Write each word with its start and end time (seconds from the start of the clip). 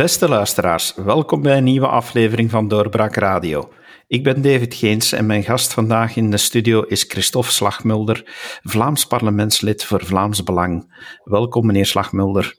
Beste 0.00 0.28
luisteraars, 0.28 0.94
welkom 0.94 1.42
bij 1.42 1.56
een 1.56 1.64
nieuwe 1.64 1.86
aflevering 1.86 2.50
van 2.50 2.68
Doorbraak 2.68 3.14
Radio. 3.14 3.68
Ik 4.06 4.24
ben 4.24 4.42
David 4.42 4.74
Geens 4.74 5.12
en 5.12 5.26
mijn 5.26 5.42
gast 5.42 5.72
vandaag 5.72 6.16
in 6.16 6.30
de 6.30 6.36
studio 6.36 6.82
is 6.82 7.04
Christophe 7.08 7.50
Slagmulder, 7.50 8.22
Vlaams 8.62 9.06
parlementslid 9.06 9.84
voor 9.84 10.04
Vlaams 10.04 10.42
Belang. 10.42 10.94
Welkom, 11.24 11.66
meneer 11.66 11.86
Slagmulder. 11.86 12.58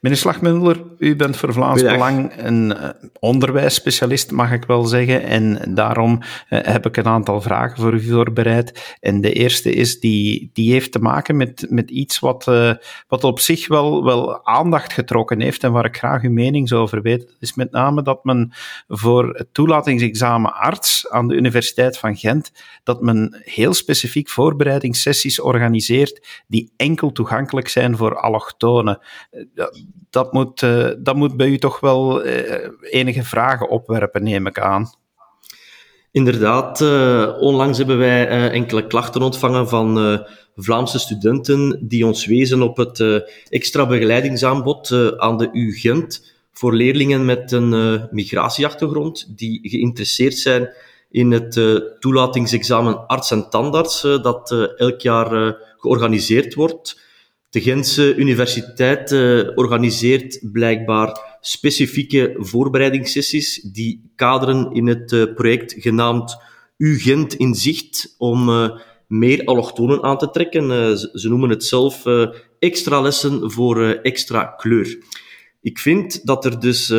Meneer 0.00 0.18
Slagmulder, 0.18 0.82
u 0.98 1.16
bent 1.16 1.36
voor 1.36 1.52
Vlaams 1.52 1.82
Belang 1.82 2.32
een 2.36 2.64
uh, 2.70 2.88
onderwijsspecialist, 3.18 4.30
mag 4.30 4.52
ik 4.52 4.64
wel 4.64 4.84
zeggen. 4.84 5.22
En 5.22 5.74
daarom 5.74 6.18
uh, 6.20 6.58
heb 6.62 6.86
ik 6.86 6.96
een 6.96 7.06
aantal 7.06 7.40
vragen 7.40 7.76
voor 7.76 7.94
u 7.94 8.00
voorbereid. 8.00 8.96
En 9.00 9.20
de 9.20 9.32
eerste 9.32 9.72
is, 9.72 10.00
die, 10.00 10.50
die 10.52 10.72
heeft 10.72 10.92
te 10.92 10.98
maken 10.98 11.36
met, 11.36 11.66
met 11.68 11.90
iets 11.90 12.18
wat, 12.18 12.46
uh, 12.48 12.72
wat 13.08 13.24
op 13.24 13.40
zich 13.40 13.68
wel, 13.68 14.04
wel 14.04 14.46
aandacht 14.46 14.92
getrokken 14.92 15.40
heeft 15.40 15.64
en 15.64 15.72
waar 15.72 15.84
ik 15.84 15.96
graag 15.96 16.22
uw 16.22 16.32
mening 16.32 16.72
over 16.72 17.02
weet. 17.02 17.20
Dat 17.20 17.36
is 17.40 17.54
met 17.54 17.70
name 17.70 18.02
dat 18.02 18.24
men 18.24 18.52
voor 18.88 19.34
het 19.34 19.54
toelatingsexamen 19.54 20.54
arts 20.54 21.08
aan 21.08 21.28
de 21.28 21.34
Universiteit 21.34 21.98
van 21.98 22.16
Gent, 22.16 22.52
dat 22.82 23.02
men 23.02 23.42
heel 23.44 23.74
specifiek 23.74 24.28
voorbereidingssessies 24.28 25.40
organiseert 25.40 26.44
die 26.46 26.72
enkel 26.76 27.12
toegankelijk 27.12 27.68
zijn 27.68 27.96
voor 27.96 28.20
allochtonen 28.20 29.00
dat 30.10 30.32
moet, 30.32 30.62
uh, 30.62 30.88
dat 30.98 31.16
moet 31.16 31.36
bij 31.36 31.48
u 31.48 31.58
toch 31.58 31.80
wel 31.80 32.26
uh, 32.26 32.68
enige 32.80 33.22
vragen 33.22 33.68
opwerpen, 33.68 34.22
neem 34.22 34.46
ik 34.46 34.60
aan. 34.60 34.90
Inderdaad, 36.10 36.80
uh, 36.80 37.32
onlangs 37.40 37.78
hebben 37.78 37.98
wij 37.98 38.50
enkele 38.50 38.86
klachten 38.86 39.22
ontvangen 39.22 39.68
van 39.68 40.22
Vlaamse 40.56 40.98
studenten 40.98 41.88
die 41.88 42.06
ons 42.06 42.26
wezen 42.26 42.62
op 42.62 42.76
het 42.76 43.24
extra 43.48 43.86
begeleidingsaanbod 43.86 44.92
aan 45.16 45.36
de 45.36 45.48
UGent 45.52 46.36
voor 46.52 46.74
leerlingen 46.74 47.24
met 47.24 47.52
een 47.52 48.00
migratieachtergrond 48.10 49.38
die 49.38 49.68
geïnteresseerd 49.68 50.38
zijn 50.38 50.74
in 51.10 51.30
het 51.30 51.60
toelatingsexamen 51.98 53.06
arts 53.06 53.30
en 53.30 53.50
tandarts 53.50 54.00
dat 54.00 54.72
elk 54.76 55.00
jaar 55.00 55.56
georganiseerd 55.78 56.54
wordt. 56.54 57.07
De 57.50 57.60
Gentse 57.60 58.14
Universiteit 58.14 59.12
uh, 59.12 59.48
organiseert 59.54 60.40
blijkbaar 60.52 61.38
specifieke 61.40 62.34
voorbereidingssessies 62.38 63.62
die 63.72 64.10
kaderen 64.14 64.72
in 64.72 64.86
het 64.86 65.12
uh, 65.12 65.34
project 65.34 65.74
genaamd 65.78 66.36
U-Gent 66.76 67.34
in 67.34 67.54
zicht 67.54 68.14
om 68.18 68.48
uh, 68.48 68.70
meer 69.06 69.44
allochtonen 69.44 70.02
aan 70.02 70.18
te 70.18 70.30
trekken. 70.30 70.98
Ze, 70.98 71.10
ze, 71.12 71.28
noemen 71.28 71.50
het 71.50 71.64
zelf 71.64 72.04
extra 72.58 73.00
lessen 73.00 73.50
voor 73.50 73.82
extra 73.82 74.44
kleur. 74.44 74.98
Ik 75.60 75.78
vind 75.78 76.26
dat 76.26 76.44
er 76.44 76.60
dus 76.60 76.90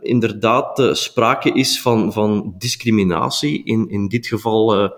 inderdaad 0.00 0.90
sprake 0.92 1.52
is 1.52 1.80
van, 1.80 2.12
van 2.12 2.54
discriminatie, 2.58 3.64
in, 3.64 3.88
in 3.88 4.08
dit 4.08 4.26
geval 4.26 4.90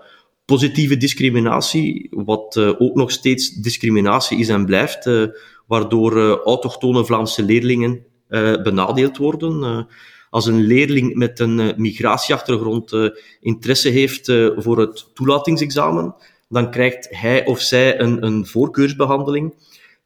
positieve 0.49 0.97
discriminatie, 0.97 2.07
wat 2.11 2.55
uh, 2.55 2.81
ook 2.81 2.95
nog 2.95 3.11
steeds 3.11 3.49
discriminatie 3.49 4.39
is 4.39 4.49
en 4.49 4.65
blijft, 4.65 5.05
uh, 5.05 5.27
waardoor 5.67 6.17
uh, 6.17 6.31
autochtone 6.31 7.05
Vlaamse 7.05 7.43
leerlingen 7.43 8.07
benadeeld 8.63 9.17
worden. 9.17 9.87
als 10.29 10.45
een 10.45 10.61
leerling 10.61 11.15
met 11.15 11.39
een 11.39 11.73
migratieachtergrond 11.77 12.91
interesse 13.41 13.89
heeft 13.89 14.31
voor 14.55 14.79
het 14.79 15.09
toelatingsexamen, 15.13 16.15
dan 16.49 16.71
krijgt 16.71 17.07
hij 17.09 17.45
of 17.45 17.59
zij 17.59 17.99
een, 17.99 18.25
een 18.25 18.45
voorkeursbehandeling. 18.45 19.53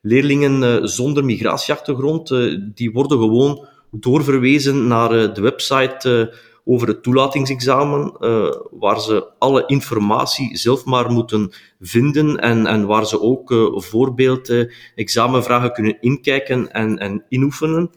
Leerlingen 0.01 0.87
zonder 0.89 1.25
migratieachtergrond, 1.25 2.27
die 2.75 2.91
worden 2.91 3.17
gewoon 3.17 3.67
doorverwezen 3.91 4.87
naar 4.87 5.33
de 5.33 5.41
website 5.41 6.33
over 6.65 6.87
het 6.87 7.03
toelatingsexamen, 7.03 8.17
uh, 8.19 8.51
waar 8.71 9.01
ze 9.01 9.27
alle 9.39 9.63
informatie 9.65 10.57
zelf 10.57 10.85
maar 10.85 11.11
moeten 11.11 11.51
vinden 11.79 12.37
en, 12.39 12.67
en 12.67 12.85
waar 12.85 13.05
ze 13.05 13.21
ook 13.21 13.51
uh, 13.51 13.79
voorbeeld 13.79 14.49
uh, 14.49 14.71
examenvragen 14.95 15.71
kunnen 15.71 16.01
inkijken 16.01 16.71
en, 16.71 16.97
en 16.97 17.25
inoefenen. 17.29 17.89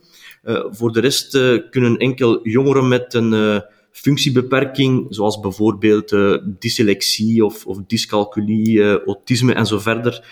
voor 0.71 0.93
de 0.93 1.01
rest 1.01 1.31
kunnen 1.71 1.97
enkel 1.97 2.49
jongeren 2.49 2.89
met 2.89 3.15
een 3.15 3.63
functiebeperking, 3.91 5.07
zoals 5.09 5.41
bijvoorbeeld 5.41 6.17
dyslexie 6.59 7.45
of, 7.45 7.67
of 7.67 7.79
dyscalculie, 7.87 9.05
autisme 9.05 9.55
en 9.55 9.67
zo 9.67 9.79
verder, 9.79 10.25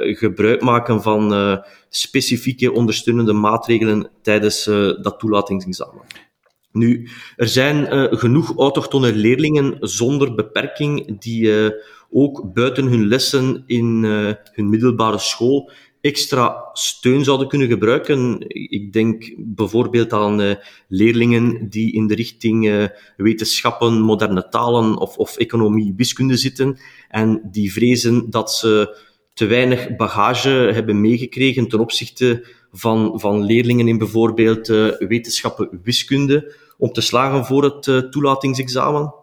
gebruik 0.00 0.62
maken 0.62 1.02
van 1.02 1.62
specifieke 1.88 2.72
ondersteunende 2.72 3.32
maatregelen 3.32 4.10
tijdens 4.22 4.64
dat 5.02 5.18
toelatingsexamen. 5.18 6.02
Nu, 6.74 7.08
er 7.36 7.48
zijn 7.48 7.94
uh, 7.94 8.06
genoeg 8.10 8.56
autochtone 8.56 9.12
leerlingen 9.12 9.76
zonder 9.80 10.34
beperking 10.34 11.20
die 11.20 11.42
uh, 11.42 11.70
ook 12.10 12.52
buiten 12.52 12.86
hun 12.86 13.06
lessen 13.06 13.62
in 13.66 14.02
uh, 14.04 14.32
hun 14.52 14.68
middelbare 14.68 15.18
school 15.18 15.70
extra 16.00 16.70
steun 16.72 17.24
zouden 17.24 17.48
kunnen 17.48 17.68
gebruiken. 17.68 18.36
Ik 18.48 18.92
denk 18.92 19.34
bijvoorbeeld 19.38 20.12
aan 20.12 20.56
leerlingen 20.88 21.68
die 21.68 21.92
in 21.92 22.06
de 22.06 22.14
richting 22.14 22.88
wetenschappen, 23.16 24.00
moderne 24.00 24.48
talen 24.48 24.96
of, 24.98 25.16
of 25.16 25.36
economie, 25.36 25.94
wiskunde 25.96 26.36
zitten 26.36 26.78
en 27.08 27.48
die 27.50 27.72
vrezen 27.72 28.30
dat 28.30 28.52
ze 28.52 28.98
te 29.34 29.46
weinig 29.46 29.96
bagage 29.96 30.48
hebben 30.48 31.00
meegekregen 31.00 31.68
ten 31.68 31.80
opzichte 31.80 32.46
van, 32.72 33.20
van 33.20 33.44
leerlingen 33.44 33.88
in 33.88 33.98
bijvoorbeeld 33.98 34.66
wetenschappen, 34.98 35.80
wiskunde 35.82 36.62
om 36.78 36.92
te 36.92 37.00
slagen 37.00 37.44
voor 37.44 37.64
het 37.64 37.86
uh, 37.86 37.98
toelatingsexamen. 37.98 39.14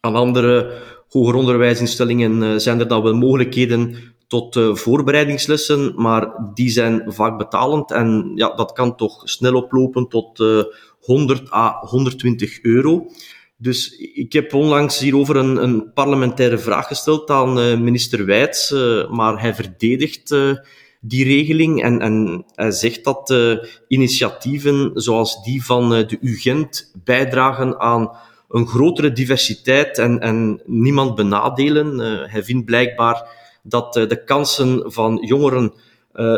Aan 0.00 0.14
andere 0.14 0.82
hoger 1.08 1.34
onderwijsinstellingen 1.34 2.42
uh, 2.42 2.56
zijn 2.56 2.80
er 2.80 2.88
dan 2.88 3.02
wel 3.02 3.14
mogelijkheden 3.14 3.96
tot 4.26 4.56
uh, 4.56 4.74
voorbereidingslessen, 4.74 5.92
maar 5.96 6.50
die 6.54 6.70
zijn 6.70 7.02
vaak 7.06 7.38
betalend 7.38 7.92
en 7.92 8.32
ja, 8.34 8.54
dat 8.54 8.72
kan 8.72 8.96
toch 8.96 9.20
snel 9.24 9.54
oplopen 9.54 10.08
tot 10.08 10.44
100 11.00 11.52
à 11.52 11.78
120 11.80 12.62
euro. 12.62 13.06
Dus 13.56 13.96
ik 13.98 14.32
heb 14.32 14.54
onlangs 14.54 14.98
hierover 14.98 15.36
een, 15.36 15.62
een 15.62 15.92
parlementaire 15.92 16.58
vraag 16.58 16.86
gesteld 16.86 17.30
aan 17.30 17.82
minister 17.84 18.26
Wijts, 18.26 18.70
maar 19.10 19.40
hij 19.40 19.54
verdedigt 19.54 20.34
die 21.08 21.24
regeling. 21.24 21.82
En, 21.82 22.00
en 22.00 22.44
hij 22.54 22.70
zegt 22.70 23.04
dat 23.04 23.30
uh, 23.30 23.56
initiatieven 23.88 24.90
zoals 24.94 25.42
die 25.42 25.64
van 25.64 25.92
uh, 25.92 26.08
de 26.08 26.18
UGent 26.20 26.92
bijdragen 27.04 27.80
aan 27.80 28.10
een 28.48 28.66
grotere 28.66 29.12
diversiteit 29.12 29.98
en, 29.98 30.20
en 30.20 30.60
niemand 30.64 31.14
benadelen. 31.14 32.00
Uh, 32.00 32.32
hij 32.32 32.44
vindt 32.44 32.64
blijkbaar 32.64 33.28
dat 33.62 33.92
de 33.92 34.24
kansen 34.24 34.92
van 34.92 35.18
jongeren 35.26 35.72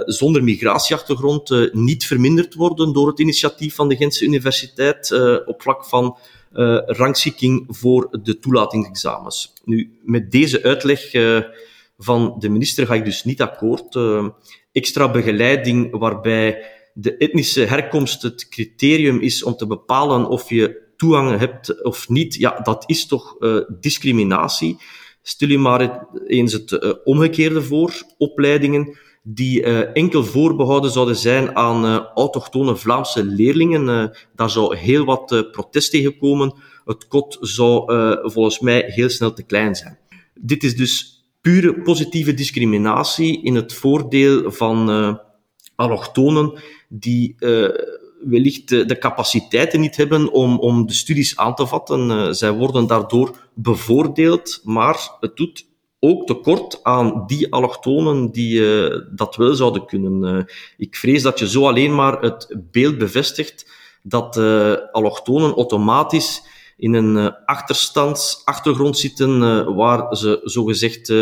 zonder 0.04 0.44
migratieachtergrond 0.44 1.72
niet 1.72 2.06
verminderd 2.06 2.54
worden 2.54 2.92
door 2.92 3.06
het 3.06 3.18
initiatief 3.18 3.74
van 3.74 3.88
de 3.88 3.96
Gentse 3.96 4.24
Universiteit 4.24 5.12
op 5.46 5.62
vlak 5.62 5.84
van 5.84 6.16
rangschikking 6.86 7.64
voor 7.68 8.18
de 8.22 8.38
toelatingsexamens. 8.38 9.52
Nu, 9.64 9.90
met 10.02 10.30
deze 10.30 10.62
uitleg 10.62 11.10
van 11.98 12.34
de 12.38 12.48
minister 12.48 12.86
ga 12.86 12.94
ik 12.94 13.04
dus 13.04 13.24
niet 13.24 13.42
akkoord. 13.42 13.94
Extra 14.78 15.10
begeleiding 15.10 15.98
waarbij 15.98 16.62
de 16.92 17.16
etnische 17.16 17.60
herkomst 17.60 18.22
het 18.22 18.48
criterium 18.48 19.20
is 19.20 19.42
om 19.42 19.56
te 19.56 19.66
bepalen 19.66 20.28
of 20.28 20.50
je 20.50 20.86
toegang 20.96 21.38
hebt 21.38 21.82
of 21.82 22.08
niet, 22.08 22.34
ja, 22.34 22.60
dat 22.62 22.84
is 22.86 23.06
toch 23.06 23.36
uh, 23.38 23.60
discriminatie. 23.80 24.76
Stel 25.22 25.48
je 25.48 25.58
maar 25.58 26.06
eens 26.26 26.52
het 26.52 26.70
uh, 26.70 26.92
omgekeerde 27.04 27.62
voor. 27.62 28.02
Opleidingen 28.18 28.98
die 29.22 29.62
uh, 29.62 29.96
enkel 29.96 30.24
voorbehouden 30.24 30.90
zouden 30.90 31.16
zijn 31.16 31.56
aan 31.56 32.06
autochtone 32.14 32.76
Vlaamse 32.76 33.24
leerlingen. 33.24 34.12
Daar 34.34 34.50
zou 34.50 34.76
heel 34.76 35.04
wat 35.04 35.48
protest 35.52 35.90
tegen 35.90 36.18
komen. 36.18 36.54
Het 36.84 37.08
kot 37.08 37.36
zou 37.40 37.92
volgens 38.30 38.60
mij 38.60 38.84
heel 38.86 39.08
snel 39.08 39.32
te 39.32 39.42
klein 39.42 39.74
zijn. 39.74 39.98
Dit 40.34 40.64
is 40.64 40.76
dus 40.76 41.17
pure 41.48 41.74
positieve 41.82 42.34
discriminatie 42.34 43.42
in 43.42 43.54
het 43.54 43.74
voordeel 43.74 44.50
van 44.52 44.90
uh, 44.90 45.14
allochtonen 45.74 46.52
die 46.88 47.36
uh, 47.38 47.68
wellicht 48.24 48.68
de, 48.68 48.84
de, 48.84 48.98
capaciteiten 48.98 49.80
niet 49.80 49.96
hebben 49.96 50.32
om, 50.32 50.58
om 50.58 50.86
de 50.86 50.92
studies 50.92 51.36
aan 51.36 51.54
te 51.54 51.66
vatten. 51.66 52.34
Zij 52.36 52.52
worden 52.52 52.86
daardoor 52.86 53.50
bevoordeeld, 53.54 54.60
maar 54.64 55.16
het 55.20 55.36
doet 55.36 55.66
ook 56.00 56.26
tekort 56.26 56.80
aan 56.82 57.24
die 57.26 57.52
allochtonen 57.52 58.30
die 58.30 58.62
dat 59.14 59.36
wel 59.36 59.54
zouden 59.54 59.86
kunnen. 59.86 60.46
ik 60.76 60.96
vrees 60.96 61.22
dat 61.22 61.38
je 61.38 61.48
zo 61.48 61.66
alleen 61.66 61.94
maar 61.94 62.20
het 62.20 62.56
beeld 62.70 62.98
bevestigt 62.98 63.70
dat 64.02 64.36
allochtonen 64.92 65.54
automatisch 65.54 66.42
in 66.78 66.94
een 66.94 67.16
uh, 67.16 67.28
achterstandsachtergrond 67.44 68.98
zitten 68.98 69.74
waar 69.74 70.16
ze 70.16 70.40
zogezegd 70.44 71.12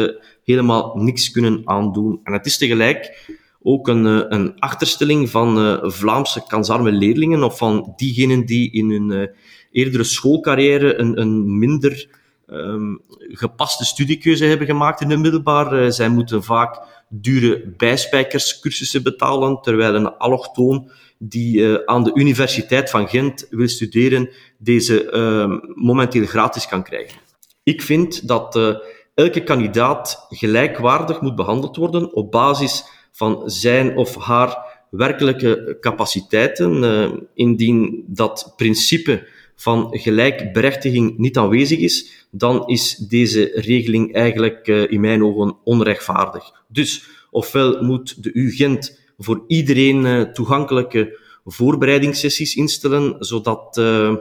helemaal 0.45 0.97
niks 0.97 1.31
kunnen 1.31 1.63
aandoen. 1.65 2.21
En 2.23 2.33
het 2.33 2.47
is 2.47 2.59
tegelijk 2.59 3.29
ook 3.63 3.89
een, 3.89 4.35
een 4.35 4.61
achterstelling 4.61 5.31
van 5.31 5.81
Vlaamse 5.83 6.43
kansarme 6.47 6.93
leerlingen 6.93 7.43
of 7.43 7.59
van 7.59 7.93
diegenen 7.97 8.47
die 8.47 8.73
in 8.73 8.91
hun 8.91 9.31
eerdere 9.71 10.05
schoolcarrière 10.05 10.99
een, 10.99 11.21
een 11.21 11.59
minder 11.59 12.09
um, 12.47 13.01
gepaste 13.19 13.85
studiekeuze 13.85 14.45
hebben 14.45 14.67
gemaakt 14.67 15.01
in 15.01 15.09
de 15.09 15.17
middelbaar. 15.17 15.93
zij 15.93 16.09
moeten 16.09 16.43
vaak 16.43 16.81
dure 17.09 17.75
bijspijkerscursussen 17.77 19.03
betalen, 19.03 19.61
terwijl 19.61 19.95
een 19.95 20.17
allochtoon 20.17 20.91
die 21.19 21.59
uh, 21.59 21.75
aan 21.85 22.05
de 22.05 22.15
Universiteit 22.15 22.91
van 22.91 23.09
Gent 23.09 23.47
wil 23.51 23.69
studeren, 23.69 24.31
deze 24.59 25.11
uh, 25.13 25.75
momenteel 25.75 26.27
gratis 26.27 26.69
kan 26.69 26.83
krijgen. 26.83 27.19
Ik 27.63 27.83
vind 27.83 28.29
dat 28.29 28.57
uh, 28.57 28.75
elke 29.15 29.43
kandidaat 29.43 30.27
gelijkwaardig 30.29 31.21
moet 31.21 31.35
behandeld 31.35 31.77
worden 31.77 32.15
op 32.15 32.31
basis 32.31 32.85
van 33.13 33.43
zijn 33.51 33.97
of 33.97 34.17
haar 34.17 34.75
werkelijke 34.91 35.77
capaciteiten. 35.81 37.29
indien 37.35 38.05
dat 38.07 38.53
principe 38.57 39.29
van 39.57 39.89
gelijkberechtiging 39.91 41.19
niet 41.19 41.37
aanwezig 41.37 41.79
is, 41.79 42.27
dan 42.31 42.67
is 42.67 42.97
deze 42.97 43.51
regeling 43.55 44.15
eigenlijk 44.15 44.67
in 44.67 45.01
mijn 45.01 45.25
ogen 45.25 45.57
onrechtvaardig. 45.65 46.53
Dus 46.69 47.09
ofwel 47.31 47.83
moet 47.83 48.23
de 48.23 48.31
UGent 48.33 49.06
voor 49.19 49.45
iedereen 49.47 50.07
eh, 50.07 50.21
toegankelijke 50.23 51.19
voorbereidingssessies 51.45 52.57
instellen, 52.57 53.17
zodat 53.19 53.77
uh, 53.77 54.15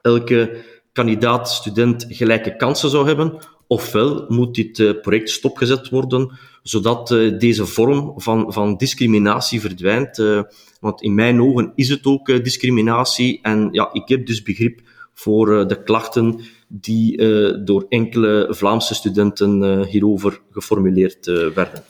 elke 0.00 0.64
kandidaat, 0.92 1.50
student 1.50 2.06
gelijke 2.08 2.56
kansen 2.56 2.90
zou 2.90 3.06
hebben. 3.06 3.38
Ofwel 3.66 4.24
moet 4.28 4.54
dit 4.54 4.78
uh, 4.78 5.00
project 5.00 5.30
stopgezet 5.30 5.88
worden, 5.88 6.38
zodat 6.62 7.08
deze 7.38 7.66
vorm 7.66 8.12
van, 8.16 8.52
van 8.52 8.76
discriminatie 8.76 9.60
verdwijnt. 9.60 10.16
want 10.80 11.02
in 11.02 11.14
mijn 11.14 11.42
ogen 11.42 11.72
is 11.74 11.88
het 11.88 12.06
ook 12.06 12.26
discriminatie. 12.26 13.38
En 13.42 13.68
ja, 13.70 13.92
ik 13.92 14.08
heb 14.08 14.26
dus 14.26 14.42
begrip 14.42 14.80
voor 15.14 15.68
de 15.68 15.82
klachten 15.82 16.40
die 16.68 17.16
door 17.64 17.86
enkele 17.88 18.46
Vlaamse 18.50 18.94
studenten 18.94 19.84
hierover 19.84 20.40
geformuleerd 20.50 21.26
werden 21.54 21.84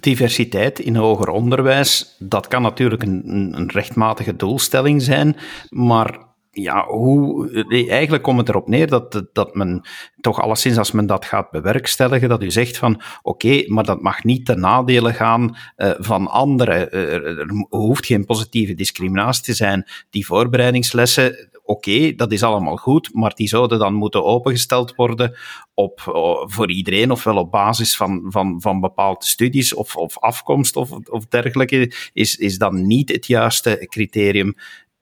diversiteit 0.00 0.78
in 0.78 0.96
hoger 0.96 1.28
onderwijs, 1.28 2.16
dat 2.18 2.48
kan 2.48 2.62
natuurlijk 2.62 3.02
een, 3.02 3.22
een 3.56 3.70
rechtmatige 3.70 4.36
doelstelling 4.36 5.02
zijn, 5.02 5.36
maar 5.68 6.28
ja, 6.52 6.86
hoe, 6.86 7.86
eigenlijk 7.88 8.22
komt 8.22 8.38
het 8.38 8.48
erop 8.48 8.68
neer 8.68 8.86
dat, 8.86 9.24
dat 9.32 9.54
men 9.54 9.82
toch 10.20 10.40
alleszins 10.40 10.78
als 10.78 10.90
men 10.90 11.06
dat 11.06 11.24
gaat 11.24 11.50
bewerkstelligen, 11.50 12.28
dat 12.28 12.42
u 12.42 12.50
zegt 12.50 12.78
van 12.78 13.00
oké, 13.22 13.64
maar 13.66 13.84
dat 13.84 14.02
mag 14.02 14.24
niet 14.24 14.46
ten 14.46 14.60
nadele 14.60 15.12
gaan 15.12 15.56
uh, 15.76 15.90
van 15.98 16.26
anderen. 16.26 16.92
Er, 16.92 17.38
er, 17.38 17.66
hoeft 17.68 18.06
geen 18.06 18.24
positieve 18.24 18.74
discriminatie 18.74 19.44
te 19.44 19.54
zijn. 19.54 19.86
Die 20.10 20.26
voorbereidingslessen, 20.26 21.49
oké, 21.70 22.14
dat 22.14 22.32
is 22.32 22.42
allemaal 22.42 22.76
goed, 22.76 23.14
maar 23.14 23.34
die 23.34 23.48
zouden 23.48 23.78
dan 23.78 23.94
moeten 23.94 24.24
opengesteld 24.24 24.94
worden 24.94 25.36
op, 25.74 26.00
voor 26.44 26.70
iedereen, 26.70 27.10
ofwel 27.10 27.36
op 27.36 27.50
basis 27.50 27.96
van, 27.96 28.24
van, 28.28 28.60
van 28.60 28.80
bepaalde 28.80 29.24
studies 29.24 29.74
of, 29.74 29.96
of 29.96 30.18
afkomst 30.18 30.76
of, 30.76 30.90
of 30.90 31.26
dergelijke, 31.26 31.92
is, 32.12 32.36
is 32.36 32.58
dan 32.58 32.86
niet 32.86 33.12
het 33.12 33.26
juiste 33.26 33.86
criterium. 33.88 34.54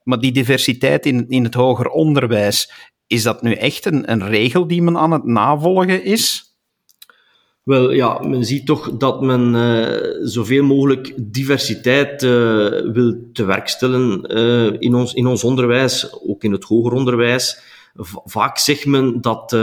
Maar 0.03 0.19
die 0.21 0.33
diversiteit 0.33 1.07
in, 1.07 1.29
in 1.29 1.45
het 1.45 1.55
hoger 1.55 1.89
onderwijs, 1.89 2.73
is 3.07 3.23
dat 3.23 3.43
nu 3.43 3.53
echt 3.53 3.87
een, 3.87 4.11
een 4.11 4.27
regel 4.27 4.67
die 4.67 4.83
men 4.83 4.97
aan 4.97 5.13
het 5.13 5.25
navolgen 5.25 6.05
is? 6.05 6.48
Wel 7.69 7.93
ja, 7.93 8.19
men 8.19 8.45
ziet 8.45 8.67
toch 8.67 8.97
dat 8.97 9.21
men 9.23 9.55
uh, 9.55 10.27
zoveel 10.27 10.65
mogelijk 10.65 11.15
diversiteit 11.17 12.23
uh, 12.23 12.31
wil 12.93 13.29
te 13.33 13.45
werk 13.45 13.69
stellen 13.69 14.37
uh, 14.39 14.77
in, 14.79 14.95
ons, 14.95 15.15
in 15.15 15.27
ons 15.27 15.45
onderwijs, 15.45 16.19
ook 16.29 16.45
in 16.45 16.53
het 16.53 16.65
hoger 16.65 16.93
onderwijs. 16.93 17.61
Vaak 18.25 18.59
zegt 18.59 18.87
men 18.87 19.21
dat 19.21 19.57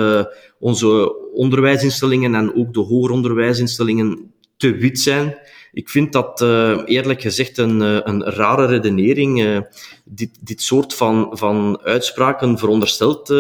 onze 0.60 1.16
onderwijsinstellingen 1.34 2.36
en 2.36 2.56
ook 2.56 2.74
de 2.74 2.80
hoger 2.80 3.12
onderwijsinstellingen 3.12 4.34
te 4.58 4.76
wit 4.76 5.00
zijn. 5.00 5.38
Ik 5.72 5.90
vind 5.90 6.14
dat 6.14 6.42
eerlijk 6.86 7.22
gezegd 7.22 7.58
een, 7.58 7.80
een 8.10 8.24
rare 8.24 8.66
redenering. 8.66 9.64
dit, 10.04 10.30
dit 10.42 10.62
soort 10.62 10.94
van, 10.94 11.28
van 11.32 11.80
uitspraken 11.84 12.58
veronderstelt 12.58 13.34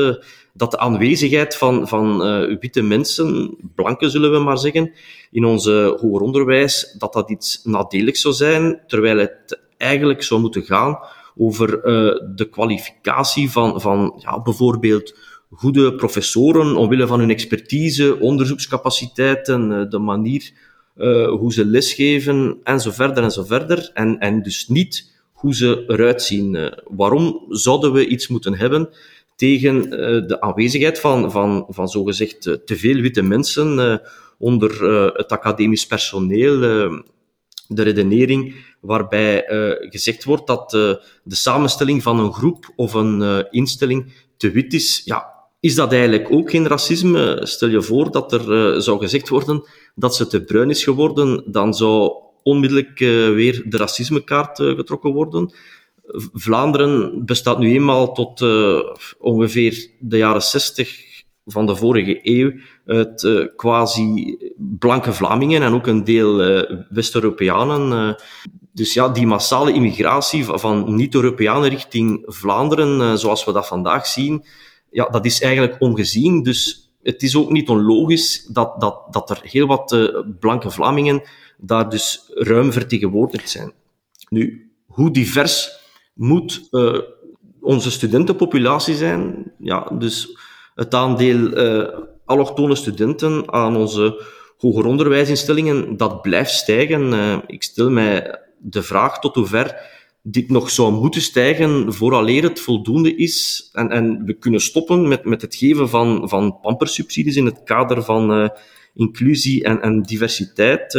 dat 0.57 0.71
de 0.71 0.77
aanwezigheid 0.77 1.55
van, 1.55 1.87
van 1.87 2.27
uh, 2.27 2.57
witte 2.59 2.81
mensen, 2.81 3.57
blanken 3.75 4.11
zullen 4.11 4.31
we 4.31 4.39
maar 4.39 4.57
zeggen, 4.57 4.91
in 5.31 5.45
ons 5.45 5.65
hoger 5.65 6.21
onderwijs, 6.21 6.95
dat 6.97 7.13
dat 7.13 7.29
iets 7.29 7.61
nadelig 7.63 8.17
zou 8.17 8.33
zijn, 8.33 8.81
terwijl 8.87 9.17
het 9.17 9.59
eigenlijk 9.77 10.23
zou 10.23 10.41
moeten 10.41 10.63
gaan 10.63 10.99
over 11.37 11.69
uh, 11.77 11.83
de 12.35 12.49
kwalificatie 12.49 13.51
van, 13.51 13.81
van 13.81 14.15
ja, 14.17 14.41
bijvoorbeeld 14.41 15.15
goede 15.51 15.95
professoren 15.95 16.75
omwille 16.75 17.07
van 17.07 17.19
hun 17.19 17.29
expertise, 17.29 18.19
onderzoekscapaciteiten, 18.19 19.71
uh, 19.71 19.89
de 19.89 19.99
manier 19.99 20.51
hoe 21.39 21.53
ze 21.53 21.65
lesgeven 21.65 22.57
en 22.63 22.79
zo 22.79 22.91
verder 22.91 23.23
en 23.23 23.31
zo 23.31 23.43
verder. 23.43 23.91
En, 23.93 24.19
en 24.19 24.41
dus 24.41 24.67
niet 24.67 25.13
hoe 25.31 25.55
ze 25.55 25.83
eruit 25.87 26.21
zien. 26.21 26.73
waarom 26.87 27.45
zouden 27.49 27.91
we 27.91 28.07
iets 28.07 28.27
moeten 28.27 28.57
hebben 28.57 28.89
tegen 29.35 29.75
uh, 29.75 30.27
de 30.27 30.41
aanwezigheid 30.41 30.99
van, 30.99 31.31
van, 31.31 31.65
van 31.69 31.87
zogezegd 31.87 32.45
uh, 32.45 32.53
te 32.53 32.75
veel 32.75 33.01
witte 33.01 33.21
mensen 33.21 33.77
uh, 33.77 33.97
onder 34.37 34.83
het 35.17 35.31
academisch 35.31 35.87
personeel. 35.87 36.59
de 37.67 37.81
redenering 37.83 38.55
waarbij 38.81 39.43
gezegd 39.79 40.23
wordt 40.23 40.47
dat 40.47 40.69
de 41.23 41.35
samenstelling 41.35 42.03
van 42.03 42.19
een 42.19 42.33
groep 42.33 42.73
of 42.75 42.93
een 42.93 43.45
instelling 43.51 44.13
te 44.37 44.51
wit 44.51 44.73
is. 44.73 45.01
Ja, 45.05 45.33
is 45.59 45.75
dat 45.75 45.91
eigenlijk 45.91 46.31
ook 46.31 46.49
geen 46.49 46.67
racisme? 46.67 47.39
Stel 47.43 47.69
je 47.69 47.81
voor 47.81 48.11
dat 48.11 48.33
er 48.33 48.81
zou 48.81 48.99
gezegd 48.99 49.29
worden 49.29 49.63
dat 49.95 50.15
ze 50.15 50.27
te 50.27 50.43
bruin 50.43 50.69
is 50.69 50.83
geworden, 50.83 51.51
dan 51.51 51.73
zou 51.73 52.13
onmiddellijk 52.43 52.99
weer 52.99 53.63
de 53.65 53.77
racismekaart 53.77 54.57
getrokken 54.57 55.11
worden. 55.11 55.53
Vlaanderen 56.33 57.25
bestaat 57.25 57.59
nu 57.59 57.73
eenmaal 57.73 58.13
tot 58.13 58.41
uh, 58.41 58.79
ongeveer 59.19 59.89
de 59.99 60.17
jaren 60.17 60.41
60 60.41 61.03
van 61.45 61.65
de 61.65 61.75
vorige 61.75 62.19
eeuw 62.23 62.51
uit 62.85 63.23
uh, 63.23 63.47
quasi 63.55 64.37
blanke 64.57 65.13
Vlamingen 65.13 65.61
en 65.61 65.73
ook 65.73 65.87
een 65.87 66.03
deel 66.03 66.47
uh, 66.47 66.79
West-Europeanen. 66.89 68.15
dus 68.73 68.93
ja, 68.93 69.09
die 69.09 69.27
massale 69.27 69.73
immigratie 69.73 70.43
van 70.43 70.95
niet-Europeanen 70.95 71.69
richting 71.69 72.23
Vlaanderen, 72.25 73.19
zoals 73.19 73.45
we 73.45 73.51
dat 73.51 73.67
vandaag 73.67 74.07
zien, 74.07 74.45
ja, 74.91 75.05
dat 75.05 75.25
is 75.25 75.41
eigenlijk 75.41 75.75
ongezien. 75.79 76.43
Dus 76.43 76.91
het 77.03 77.23
is 77.23 77.35
ook 77.35 77.51
niet 77.51 77.69
onlogisch 77.69 78.45
dat, 78.45 78.81
dat, 78.81 79.01
dat 79.11 79.29
er 79.29 79.39
heel 79.43 79.67
wat 79.67 80.11
blanke 80.39 80.71
Vlamingen 80.71 81.21
daar 81.57 81.89
dus 81.89 82.31
ruim 82.33 82.71
vertegenwoordigd 82.71 83.49
zijn. 83.49 83.73
Nu, 84.29 84.71
hoe 84.85 85.11
divers 85.11 85.83
moet 86.15 86.67
uh, 86.71 86.99
onze 87.61 87.91
studentenpopulatie 87.91 88.95
zijn. 88.95 89.51
Ja, 89.59 89.91
dus 89.97 90.37
het 90.75 90.93
aandeel 90.93 91.37
uh, 91.37 91.87
allochtone 92.25 92.75
studenten 92.75 93.53
aan 93.53 93.75
onze 93.75 94.23
hoger 94.57 94.85
onderwijsinstellingen, 94.85 95.97
dat 95.97 96.21
blijft 96.21 96.51
stijgen. 96.51 97.01
Uh, 97.01 97.37
ik 97.47 97.63
stel 97.63 97.89
mij 97.89 98.39
de 98.57 98.83
vraag 98.83 99.19
tot 99.19 99.35
hoever 99.35 99.93
dit 100.27 100.49
nog 100.49 100.69
zou 100.69 100.93
moeten 100.93 101.21
stijgen 101.21 101.93
vooraleer 101.93 102.43
het 102.43 102.59
voldoende 102.59 103.15
is 103.15 103.69
en, 103.73 103.89
en 103.89 104.25
we 104.25 104.33
kunnen 104.33 104.59
stoppen 104.59 105.07
met, 105.07 105.25
met 105.25 105.41
het 105.41 105.55
geven 105.55 105.89
van, 105.89 106.29
van 106.29 106.59
pampersubsidies 106.61 107.35
in 107.35 107.45
het 107.45 107.63
kader 107.63 108.03
van 108.03 108.51
inclusie 108.93 109.63
en, 109.63 109.81
en 109.81 110.01
diversiteit. 110.01 110.93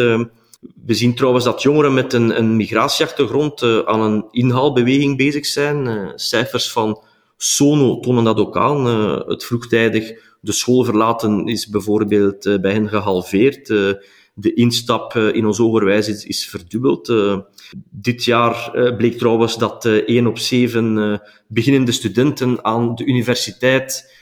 We 0.60 0.94
zien 0.94 1.14
trouwens 1.14 1.44
dat 1.44 1.62
jongeren 1.62 1.94
met 1.94 2.12
een, 2.12 2.38
een 2.38 2.56
migratieachtergrond 2.56 3.62
uh, 3.62 3.78
aan 3.78 4.00
een 4.00 4.24
inhaalbeweging 4.30 5.16
bezig 5.16 5.46
zijn. 5.46 5.86
Uh, 5.86 6.10
cijfers 6.14 6.72
van 6.72 7.02
Sono 7.36 8.00
tonen 8.00 8.24
dat 8.24 8.38
ook 8.38 8.56
aan. 8.56 8.86
Uh, 8.86 9.28
het 9.28 9.44
vroegtijdig 9.44 10.24
de 10.40 10.52
school 10.52 10.84
verlaten 10.84 11.46
is 11.46 11.68
bijvoorbeeld 11.68 12.60
bij 12.60 12.72
hen 12.72 12.88
gehalveerd. 12.88 13.66
de 14.34 14.54
instap 14.54 15.14
in 15.14 15.46
ons 15.46 15.60
onderwijs 15.60 16.08
is, 16.08 16.24
is 16.24 16.46
verdubbeld. 16.46 17.12
dit 17.90 18.24
jaar 18.24 18.70
bleek 18.96 19.18
trouwens 19.18 19.58
dat 19.58 19.84
1 19.84 20.26
op 20.26 20.38
7 20.38 21.20
beginnende 21.46 21.92
studenten 21.92 22.64
aan 22.64 22.94
de 22.94 23.04
universiteit 23.04 24.14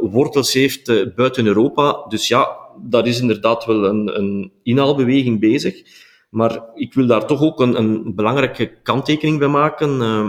wortels 0.00 0.52
heeft 0.52 1.14
buiten 1.14 1.46
Europa. 1.46 2.04
Dus 2.08 2.28
ja, 2.28 2.60
daar 2.82 3.06
is 3.06 3.20
inderdaad 3.20 3.64
wel 3.64 3.84
een, 3.84 4.18
een 4.18 4.52
inhaalbeweging 4.62 5.40
bezig. 5.40 5.82
Maar 6.30 6.60
ik 6.74 6.94
wil 6.94 7.06
daar 7.06 7.26
toch 7.26 7.42
ook 7.42 7.60
een, 7.60 7.78
een 7.78 8.14
belangrijke 8.14 8.72
kanttekening 8.82 9.38
bij 9.38 9.48
maken. 9.48 10.00
Uh, 10.00 10.28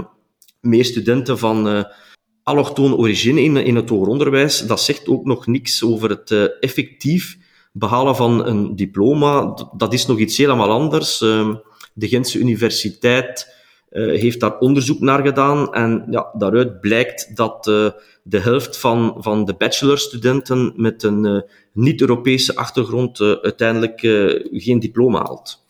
meer 0.60 0.86
studenten 0.86 1.38
van 1.38 1.67
uh, 1.67 1.84
allochtone 2.43 2.96
origine 2.96 3.41
in, 3.41 3.58
in 3.58 3.75
het 3.75 3.89
hoger 3.89 4.08
onderwijs, 4.08 4.60
dat 4.60 4.81
zegt 4.81 5.08
ook 5.08 5.25
nog 5.25 5.48
niks 5.48 5.84
over 5.84 6.10
het 6.10 6.31
uh, 6.31 6.43
effectief 6.60 7.38
behalen 7.74 8.15
van 8.15 8.46
een 8.46 8.75
diploma. 8.75 9.53
Dat 9.77 9.93
is 9.93 10.05
nog 10.05 10.20
iets 10.20 10.38
helemaal 10.38 10.70
anders. 10.70 11.17
De 11.93 12.08
Gentse 12.08 12.39
Universiteit 12.39 13.61
heeft 13.91 14.39
daar 14.39 14.57
onderzoek 14.57 15.00
naar 15.00 15.24
gedaan 15.24 15.74
en 15.74 16.05
ja, 16.10 16.31
daaruit 16.38 16.79
blijkt 16.81 17.36
dat 17.36 17.63
de 18.24 18.39
helft 18.39 18.77
van, 18.77 19.15
van 19.17 19.45
de 19.45 19.53
bachelorstudenten 19.53 20.74
met 20.75 21.03
een 21.03 21.45
niet-Europese 21.74 22.55
achtergrond 22.55 23.21
uiteindelijk 23.21 24.00
geen 24.51 24.79
diploma 24.79 25.19
haalt. 25.19 25.61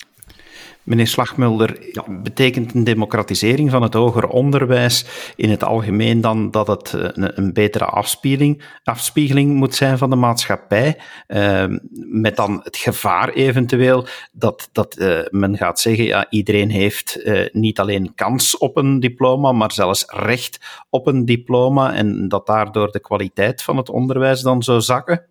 Meneer 0.83 1.07
Slagmulder, 1.07 1.93
betekent 2.23 2.73
een 2.73 2.83
democratisering 2.83 3.69
van 3.69 3.81
het 3.81 3.93
hoger 3.93 4.27
onderwijs 4.27 5.05
in 5.35 5.49
het 5.49 5.63
algemeen 5.63 6.21
dan 6.21 6.51
dat 6.51 6.67
het 6.67 6.93
eh, 6.93 7.01
een, 7.01 7.37
een 7.37 7.53
betere 7.53 7.85
afspiegeling, 7.85 8.63
afspiegeling 8.83 9.53
moet 9.53 9.75
zijn 9.75 9.97
van 9.97 10.09
de 10.09 10.15
maatschappij? 10.15 10.97
Uh, 11.27 11.65
met 11.93 12.35
dan 12.35 12.59
het 12.63 12.77
gevaar 12.77 13.29
eventueel 13.29 14.05
dat, 14.31 14.69
dat 14.71 14.97
uh, 14.99 15.19
men 15.29 15.57
gaat 15.57 15.79
zeggen, 15.79 16.03
ja, 16.03 16.25
iedereen 16.29 16.69
heeft 16.69 17.19
uh, 17.23 17.47
niet 17.51 17.79
alleen 17.79 18.15
kans 18.15 18.57
op 18.57 18.77
een 18.77 18.99
diploma, 18.99 19.51
maar 19.51 19.71
zelfs 19.71 20.05
recht 20.07 20.83
op 20.89 21.07
een 21.07 21.25
diploma 21.25 21.93
en 21.93 22.27
dat 22.27 22.45
daardoor 22.45 22.91
de 22.91 22.99
kwaliteit 22.99 23.63
van 23.63 23.77
het 23.77 23.89
onderwijs 23.89 24.41
dan 24.41 24.63
zou 24.63 24.81
zakken? 24.81 25.25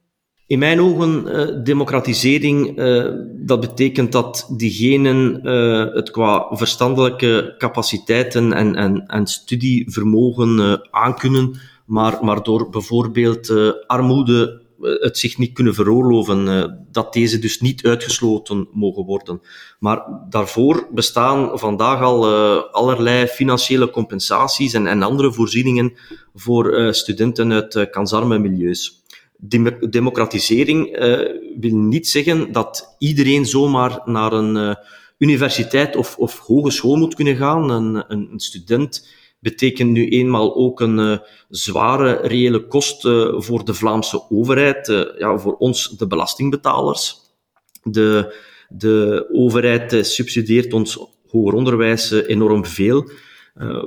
In 0.51 0.59
mijn 0.59 0.81
ogen, 0.81 1.25
uh, 1.27 1.65
democratisering, 1.65 2.79
uh, 2.79 3.07
dat 3.37 3.61
betekent 3.61 4.13
dat 4.13 4.47
diegenen 4.57 5.41
uh, 5.43 5.95
het 5.95 6.11
qua 6.11 6.47
verstandelijke 6.51 7.55
capaciteiten 7.59 8.53
en, 8.53 8.75
en, 8.75 9.07
en 9.07 9.27
studievermogen 9.27 10.81
aankunnen, 10.91 11.61
maar, 11.87 12.19
maar 12.25 12.43
door 12.43 12.71
bijvoorbeeld 12.71 13.53
armoede 13.87 14.63
het 14.81 15.19
zich 15.19 15.39
niet 15.39 15.53
kunnen 15.53 15.75
veroorloven, 15.75 16.87
dat 16.93 17.13
deze 17.13 17.39
dus 17.39 17.61
niet 17.61 17.87
uitgesloten 17.87 18.69
mogen 18.73 19.05
worden. 19.05 19.41
Maar 19.79 20.03
daarvoor 20.29 20.89
bestaan 20.93 21.59
vandaag 21.59 22.01
al 22.01 22.27
allerlei 22.73 23.27
financiële 23.27 23.91
compensaties 23.91 24.73
en, 24.73 24.87
en 24.87 25.03
andere 25.03 25.33
voorzieningen 25.33 25.93
voor 26.35 26.95
studenten 26.95 27.53
uit 27.53 27.91
kansarme 27.91 28.39
milieus 28.39 29.00
democratisering 29.91 30.99
uh, 30.99 31.19
wil 31.61 31.77
niet 31.77 32.09
zeggen 32.09 32.53
dat 32.53 32.95
iedereen 32.99 33.47
zomaar 33.47 34.01
naar 34.05 34.33
een 34.33 34.57
uh, 34.57 34.75
universiteit 35.19 35.97
of, 35.97 36.17
of 36.17 36.39
hogeschool 36.39 36.97
moet 36.97 37.15
kunnen 37.15 37.37
gaan. 37.37 37.71
Een, 37.71 38.05
een, 38.09 38.41
student 38.41 39.09
betekent 39.39 39.91
nu 39.91 40.09
eenmaal 40.09 40.57
ook 40.57 40.81
een 40.81 40.99
uh, 40.99 41.19
zware 41.49 42.13
reële 42.13 42.67
kost 42.67 43.01
voor 43.37 43.65
de 43.65 43.75
Vlaamse 43.75 44.31
overheid, 44.31 44.87
ja, 45.19 45.39
voor 45.39 45.57
ons, 45.57 45.89
de 45.89 46.07
belastingbetalers. 46.07 47.17
De, 47.83 48.37
de 48.69 49.29
overheid 49.33 50.07
subsidieert 50.07 50.73
ons 50.73 50.99
hoger 51.29 51.55
onderwijs 51.55 52.11
enorm 52.11 52.65
veel. 52.65 53.11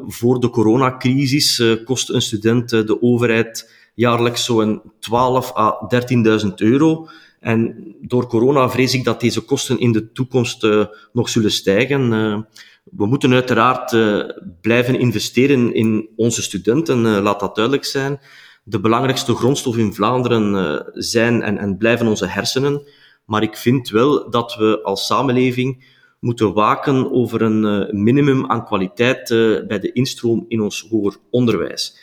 voor 0.08 0.40
de 0.40 0.50
coronacrisis 0.50 1.64
kost 1.86 2.10
een 2.10 2.22
student 2.22 2.70
de 2.70 3.02
overheid 3.02 3.83
jaarlijks 3.94 4.46
zo'n 4.46 4.82
12 5.00 5.56
à 5.56 5.88
13.000 6.46 6.54
euro. 6.56 7.08
En 7.40 7.96
door 8.02 8.28
corona 8.28 8.70
vrees 8.70 8.94
ik 8.94 9.04
dat 9.04 9.20
deze 9.20 9.42
kosten 9.42 9.80
in 9.80 9.92
de 9.92 10.12
toekomst 10.12 10.64
uh, 10.64 10.86
nog 11.14 11.30
zullen 11.30 11.52
stijgen. 11.52 12.12
Uh, 12.12 12.40
we 12.84 13.06
moeten 13.06 13.34
uiteraard 13.34 13.92
uh, 13.92 14.30
blijven 14.62 15.00
investeren 15.00 15.74
in 15.74 16.10
onze 16.16 16.42
studenten, 16.42 17.22
laat 17.22 17.40
dat 17.40 17.56
duidelijk 17.56 17.86
zijn. 17.86 18.20
De 18.64 18.80
belangrijkste 18.80 19.36
grondstof 19.36 19.78
in 19.78 19.94
Vlaanderen 19.94 20.86
zijn 20.94 21.42
en, 21.42 21.58
en 21.58 21.78
blijven 21.78 22.08
onze 22.08 22.28
hersenen. 22.28 22.88
Maar 23.26 23.44
ik 23.44 23.58
vind 23.58 23.90
wel 23.90 24.30
dat 24.30 24.56
we 24.56 24.80
als 24.84 25.06
samenleving 25.06 25.86
moeten 26.20 26.54
waken 26.54 27.12
over 27.12 27.42
een 27.42 27.90
minimum 28.04 28.50
aan 28.50 28.66
kwaliteit 28.66 29.28
bij 29.68 29.80
de 29.80 29.92
instroom 29.92 30.46
in 30.48 30.62
ons 30.62 30.88
hoger 30.90 31.16
onderwijs. 31.30 31.98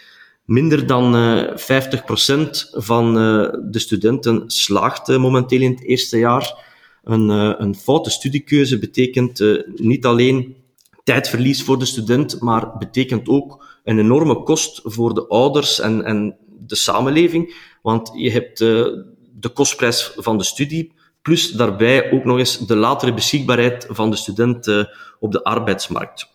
Minder 0.50 0.86
dan 0.86 1.14
uh, 1.14 1.68
eh, 1.68 1.84
50% 1.86 2.48
van 2.72 3.06
uh, 3.06 3.48
de 3.70 3.78
studenten 3.78 4.42
slaagt 4.46 5.08
uh, 5.08 5.18
momenteel 5.18 5.60
in 5.60 5.70
het 5.70 5.84
eerste 5.84 6.18
jaar. 6.18 6.64
Een, 7.04 7.28
een 7.62 7.74
foute 7.74 8.10
studiekeuze 8.10 8.78
betekent 8.78 9.44
niet 9.74 10.04
alleen 10.04 10.56
tijdverlies 11.04 11.62
voor 11.62 11.78
de 11.78 11.84
student, 11.84 12.40
maar 12.40 12.76
betekent 12.78 13.28
ook 13.28 13.64
een 13.84 13.98
enorme 13.98 14.42
kost 14.42 14.80
voor 14.84 15.14
de 15.14 15.26
ouders 15.26 15.80
en, 15.80 16.04
en 16.04 16.36
de 16.66 16.74
samenleving. 16.74 17.54
Want 17.82 18.10
je 18.14 18.30
hebt 18.30 18.58
de 18.58 19.48
kostprijs 19.54 20.12
van 20.16 20.38
de 20.38 20.44
studie, 20.44 20.92
plus 21.22 21.50
daarbij 21.50 22.12
ook 22.12 22.24
nog 22.24 22.38
eens 22.38 22.58
de 22.58 22.76
latere 22.76 23.14
beschikbaarheid 23.14 23.86
van 23.88 24.10
de 24.10 24.16
student 24.16 24.86
op 25.20 25.32
de 25.32 25.44
arbeidsmarkt. 25.44 26.26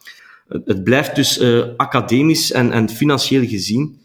Het 0.47 0.83
blijft 0.83 1.15
dus 1.15 1.41
academisch 1.77 2.51
en, 2.51 2.71
en 2.71 2.89
financieel 2.89 3.45
gezien 3.47 4.03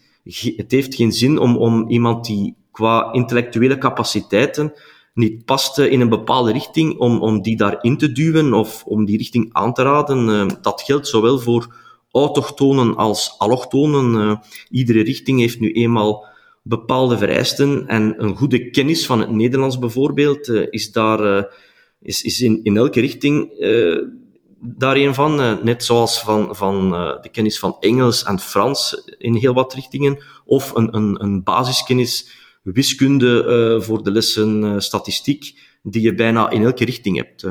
het 0.55 0.71
heeft 0.71 0.95
geen 0.95 1.11
zin 1.11 1.37
om, 1.37 1.57
om 1.57 1.89
iemand 1.89 2.25
die 2.25 2.55
qua 2.71 3.13
intellectuele 3.13 3.77
capaciteiten 3.77 4.73
niet 5.13 5.45
past 5.45 5.77
in 5.77 6.01
een 6.01 6.09
bepaalde 6.09 6.51
richting, 6.51 6.97
om, 6.97 7.19
om 7.21 7.41
die 7.41 7.57
daarin 7.57 7.97
te 7.97 8.11
duwen 8.11 8.53
of 8.53 8.83
om 8.85 9.05
die 9.05 9.17
richting 9.17 9.49
aan 9.51 9.73
te 9.73 9.81
raden. 9.83 10.29
Uh, 10.29 10.47
dat 10.61 10.81
geldt 10.81 11.07
zowel 11.07 11.39
voor 11.39 11.75
autochtonen 12.11 12.95
als 12.95 13.35
allochtonen. 13.37 14.13
Uh, 14.13 14.37
iedere 14.69 15.03
richting 15.03 15.39
heeft 15.39 15.59
nu 15.59 15.71
eenmaal 15.71 16.25
bepaalde 16.63 17.17
vereisten 17.17 17.87
en 17.87 18.23
een 18.23 18.35
goede 18.35 18.69
kennis 18.69 19.05
van 19.05 19.19
het 19.19 19.31
Nederlands 19.31 19.79
bijvoorbeeld 19.79 20.47
uh, 20.47 20.67
is 20.69 20.91
daar 20.91 21.49
is, 22.01 22.23
is 22.23 22.41
in, 22.41 22.59
in 22.63 22.77
elke 22.77 22.99
richting 22.99 23.49
daar 24.61 24.95
een 24.95 25.13
van, 25.13 25.41
eh, 25.41 25.53
net 25.63 25.83
zoals 25.83 26.19
van, 26.19 26.55
van 26.55 26.93
uh, 26.93 27.21
de 27.21 27.29
kennis 27.29 27.59
van 27.59 27.77
Engels 27.79 28.23
en 28.23 28.39
Frans 28.39 29.03
in 29.17 29.35
heel 29.35 29.53
wat 29.53 29.73
richtingen, 29.73 30.23
of 30.45 30.75
een, 30.75 30.95
een, 30.95 31.23
een 31.23 31.43
basiskennis 31.43 32.29
wiskunde 32.63 33.45
uh, 33.77 33.85
voor 33.85 34.03
de 34.03 34.11
lessen 34.11 34.81
statistiek, 34.81 35.59
die 35.83 36.01
je 36.01 36.15
bijna 36.15 36.49
in 36.49 36.63
elke 36.63 36.85
richting 36.85 37.17
hebt. 37.17 37.45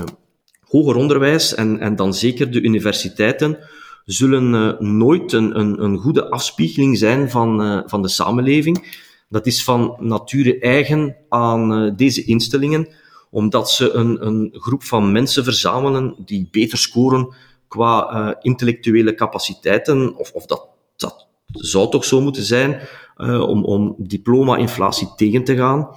hoger 0.61 0.95
onderwijs 0.97 1.55
en, 1.55 1.79
en 1.79 1.97
dan 1.97 2.15
zeker 2.15 2.51
de 2.51 2.61
universiteiten 2.61 3.59
zullen 4.05 4.77
nooit 4.97 5.33
een, 5.33 5.59
een, 5.59 5.83
een 5.83 5.99
goede 5.99 6.31
afspiegeling 6.31 6.99
zijn 6.99 7.31
van, 7.31 7.83
van 7.87 8.03
de 8.03 8.09
samenleving. 8.09 8.99
Dat 9.29 9.47
is 9.47 9.65
van 9.65 9.97
nature 9.99 10.59
eigen 10.59 11.17
aan 11.29 11.95
deze 11.97 12.25
instellingen 12.25 12.89
omdat 13.31 13.71
ze 13.71 13.93
een, 13.93 14.27
een 14.27 14.49
groep 14.53 14.83
van 14.83 15.13
mensen 15.13 15.45
verzamelen 15.45 16.15
die 16.25 16.49
beter 16.51 16.79
scoren 16.79 17.35
qua 17.69 18.13
uh, 18.13 18.35
intellectuele 18.41 19.15
capaciteiten, 19.15 20.17
of, 20.17 20.33
of 20.33 20.47
dat, 20.47 20.69
dat 20.97 21.27
zou 21.47 21.91
toch 21.91 22.05
zo 22.05 22.21
moeten 22.21 22.43
zijn, 22.43 22.81
uh, 23.17 23.41
om, 23.41 23.65
om 23.65 23.95
diploma-inflatie 23.99 25.09
tegen 25.17 25.45
te 25.45 25.57
gaan. 25.57 25.89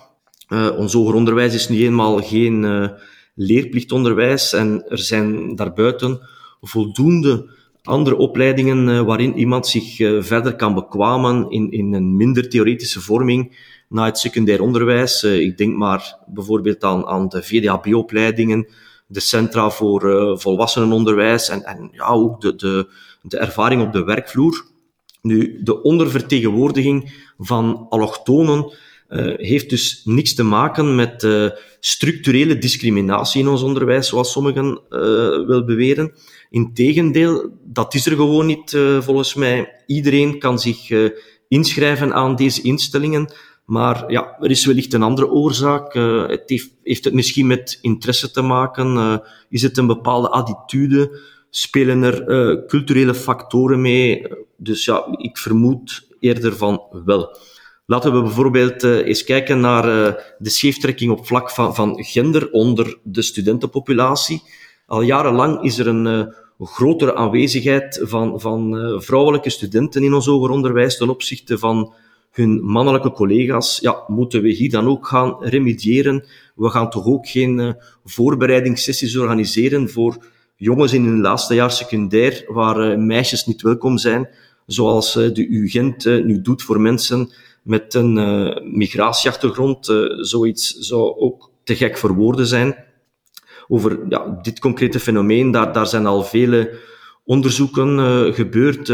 Uh, 0.50 0.78
ons 0.78 0.94
hoger 0.94 1.14
onderwijs 1.14 1.54
is 1.54 1.70
nu 1.70 1.84
eenmaal 1.84 2.22
geen 2.22 2.92
leerplichtonderwijs 3.36 4.54
en 4.54 4.86
er 4.90 4.98
zijn 4.98 5.56
daarbuiten 5.56 6.20
voldoende 6.62 7.50
andere 7.84 8.18
opleidingen 8.18 9.06
waarin 9.06 9.38
iemand 9.38 9.68
zich 9.68 9.96
verder 10.26 10.56
kan 10.56 10.74
bekwamen 10.74 11.50
in, 11.50 11.72
in 11.72 11.94
een 11.94 12.16
minder 12.16 12.50
theoretische 12.50 13.02
vorming 13.02 13.72
na 13.90 14.06
het 14.06 14.18
secundair 14.18 14.62
onderwijs. 14.62 15.24
Uh, 15.24 15.40
ik 15.40 15.58
denk 15.58 15.76
maar 15.76 16.18
bijvoorbeeld 16.28 16.84
aan, 16.84 17.06
aan 17.06 17.28
de 17.28 17.44
VDAB-opleidingen, 17.44 18.68
de 19.08 19.20
centra 19.20 19.70
voor 19.70 20.02
volwassenenonderwijs 20.40 21.50
en, 21.50 21.64
en 21.64 21.90
ja, 21.92 22.06
ook 22.06 22.42
de, 22.42 22.56
de, 22.56 22.90
de 23.22 23.38
ervaring 23.38 23.82
op 23.82 23.94
de 23.94 24.04
werkvloer. 24.04 24.66
Nu, 25.22 25.64
de 25.64 25.82
ondervertegenwoordiging 25.82 27.32
van 27.38 27.86
allochtonen 27.90 28.74
uh, 29.14 29.34
heeft 29.38 29.70
dus 29.70 30.02
niks 30.04 30.34
te 30.34 30.44
maken 30.44 30.96
met 30.96 31.24
uh, 31.24 31.50
structurele 31.80 32.58
discriminatie 32.58 33.42
in 33.42 33.48
ons 33.48 33.62
onderwijs, 33.62 34.08
zoals 34.08 34.32
sommigen 34.32 34.82
uh, 34.90 35.00
wil 35.48 35.66
beweren. 35.66 36.14
Integendeel, 36.50 37.50
dat 37.64 37.94
is 37.94 38.06
er 38.06 38.16
gewoon 38.16 38.46
niet, 38.46 38.78
volgens 39.00 39.34
mij. 39.34 39.84
Iedereen 39.86 40.40
kan 40.40 40.60
zich 40.60 40.90
inschrijven 41.48 42.14
aan 42.14 42.36
deze 42.36 42.62
instellingen. 42.62 43.34
Maar 43.66 44.12
ja, 44.12 44.38
er 44.40 44.50
is 44.50 44.66
wellicht 44.66 44.94
een 44.94 45.04
andere 45.04 45.30
oorzaak. 45.30 45.94
Het 46.28 46.44
heeft, 46.46 46.70
heeft, 46.84 47.04
het 47.04 47.14
misschien 47.14 47.48
met 47.48 47.80
interesse 47.82 48.32
te 48.32 48.42
maken? 48.42 49.22
Is 49.50 49.62
het 49.62 49.78
een 49.78 49.88
bepaalde 49.88 50.30
attitude? 50.30 51.20
Spelen 51.50 52.04
er 52.04 52.66
culturele 52.68 53.14
factoren 53.14 53.82
mee? 53.82 54.28
Dus 54.58 54.86
ja, 54.86 55.16
ik 55.18 55.38
vermoed 55.38 56.08
eerder 56.20 56.56
van 56.58 56.82
wel. 57.06 57.38
Laten 57.94 58.14
we 58.14 58.22
bijvoorbeeld 58.22 58.84
eens 58.84 59.24
kijken 59.24 59.60
naar 59.60 59.84
de 60.38 60.50
scheeftrekking 60.50 61.12
op 61.12 61.26
vlak 61.28 61.52
van, 61.52 61.76
van 61.76 62.04
gender 62.04 62.52
onder 62.52 62.98
de 63.04 63.22
studentenpopulatie. 63.22 64.42
Al 64.86 65.02
jarenlang 65.02 65.62
is 65.62 65.78
er 65.78 65.88
een 65.88 66.34
grotere 66.60 67.16
aanwezigheid 67.16 68.00
van, 68.04 68.40
van 68.40 68.76
vrouwelijke 69.02 69.50
studenten 69.50 70.04
in 70.04 70.14
ons 70.14 70.26
hoger 70.26 70.50
onderwijs 70.50 70.98
ten 70.98 71.10
opzichte 71.10 71.58
van 71.58 71.94
hun 72.32 72.64
mannelijke 72.64 73.12
collega's, 73.12 73.80
ja, 73.82 74.04
moeten 74.08 74.42
we 74.42 74.50
hier 74.50 74.70
dan 74.70 74.88
ook 74.88 75.08
gaan 75.08 75.36
remediëren? 75.40 76.26
We 76.56 76.70
gaan 76.70 76.90
toch 76.90 77.06
ook 77.06 77.28
geen 77.28 77.76
voorbereidingssessies 78.06 79.18
organiseren 79.18 79.90
voor 79.90 80.26
jongens 80.56 80.94
in 80.94 81.06
hun 81.06 81.22
laatste 81.22 81.54
jaar 81.56 81.72
secundair 81.72 82.46
waar 82.48 83.00
meisjes 83.00 83.46
niet 83.46 83.62
welkom 83.62 83.98
zijn, 83.98 84.30
zoals 84.66 85.14
de 85.14 85.48
UGent 85.50 86.06
nu 86.06 86.42
doet 86.42 86.64
voor 86.64 86.82
mensen 86.82 87.30
met 87.64 87.94
een 87.94 88.14
migratieachtergrond. 88.78 89.86
zoiets 90.18 90.72
zou 90.72 91.16
ook 91.18 91.52
te 91.64 91.76
gek 91.76 91.98
voor 91.98 92.14
woorden 92.16 92.48
zijn. 92.48 92.76
Over 93.68 94.00
ja, 94.10 94.40
dit 94.42 94.60
concrete 94.60 95.00
fenomeen, 95.00 95.52
daar, 95.52 95.74
daar 95.74 95.88
zijn 95.88 96.06
al 96.06 96.24
vele 96.24 96.80
onderzoeken 97.26 97.98
uh, 97.98 98.34
gebeurd. 98.34 98.88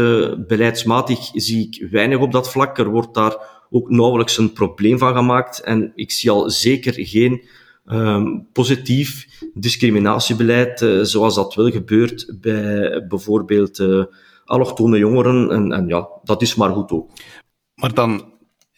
Beleidsmatig 0.46 1.30
zie 1.32 1.66
ik 1.66 1.90
weinig 1.90 2.18
op 2.18 2.32
dat 2.32 2.50
vlak. 2.50 2.78
Er 2.78 2.90
wordt 2.90 3.14
daar 3.14 3.36
ook 3.70 3.90
nauwelijks 3.90 4.38
een 4.38 4.52
probleem 4.52 4.98
van 4.98 5.14
gemaakt. 5.14 5.60
En 5.60 5.92
ik 5.94 6.10
zie 6.10 6.30
al 6.30 6.50
zeker 6.50 6.92
geen 6.96 7.44
um, 7.86 8.48
positief 8.52 9.26
discriminatiebeleid, 9.54 10.86
zoals 11.02 11.34
dat 11.34 11.54
wel 11.54 11.70
gebeurt 11.70 12.36
bij 12.40 13.04
bijvoorbeeld 13.08 13.84
allochtone 14.44 14.98
jongeren. 14.98 15.50
En, 15.50 15.72
en 15.72 15.86
ja, 15.86 16.08
dat 16.22 16.42
is 16.42 16.54
maar 16.54 16.70
goed 16.70 16.90
ook. 16.90 17.10
Maar 17.74 17.94
dan 17.94 18.29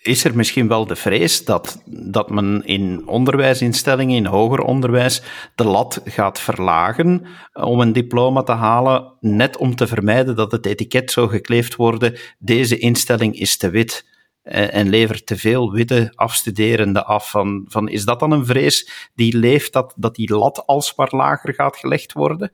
is 0.02 0.24
er 0.24 0.36
misschien 0.36 0.68
wel 0.68 0.86
de 0.86 0.96
vrees 0.96 1.44
dat, 1.44 1.82
dat 1.86 2.30
men 2.30 2.62
in 2.64 3.08
onderwijsinstellingen, 3.08 4.16
in 4.16 4.26
hoger 4.26 4.60
onderwijs, 4.60 5.22
de 5.54 5.64
lat 5.64 6.00
gaat 6.04 6.40
verlagen 6.40 7.26
om 7.52 7.80
een 7.80 7.92
diploma 7.92 8.42
te 8.42 8.52
halen, 8.52 9.12
net 9.20 9.56
om 9.56 9.74
te 9.74 9.86
vermijden 9.86 10.36
dat 10.36 10.52
het 10.52 10.66
etiket 10.66 11.10
zo 11.10 11.28
gekleefd 11.28 11.76
wordt, 11.76 12.34
deze 12.38 12.78
instelling 12.78 13.38
is 13.38 13.56
te 13.56 13.70
wit 13.70 14.10
eh, 14.42 14.74
en 14.74 14.88
levert 14.88 15.26
te 15.26 15.36
veel 15.36 15.72
witte 15.72 16.12
afstuderenden 16.14 17.06
af. 17.06 17.30
Van, 17.30 17.64
van, 17.68 17.88
is 17.88 18.04
dat 18.04 18.20
dan 18.20 18.32
een 18.32 18.46
vrees 18.46 19.10
die 19.14 19.36
leeft, 19.36 19.72
dat, 19.72 19.94
dat 19.96 20.14
die 20.14 20.34
lat 20.34 20.66
alsmaar 20.66 21.10
lager 21.10 21.54
gaat 21.54 21.76
gelegd 21.76 22.12
worden? 22.12 22.52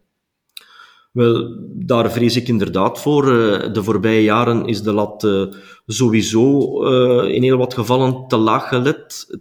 Wel, 1.11 1.57
daar 1.75 2.13
vrees 2.13 2.37
ik 2.37 2.49
inderdaad 2.49 3.01
voor. 3.01 3.23
Eh, 3.25 3.73
de 3.73 3.83
voorbije 3.83 4.23
jaren 4.23 4.67
is 4.67 4.83
de 4.83 4.93
lat 4.93 5.25
eh, 5.25 5.45
sowieso 5.87 6.85
uh, 6.85 7.35
in 7.35 7.43
heel 7.43 7.57
wat 7.57 7.75
gevallen 7.75 8.25
te 8.27 8.37
laag 8.37 8.69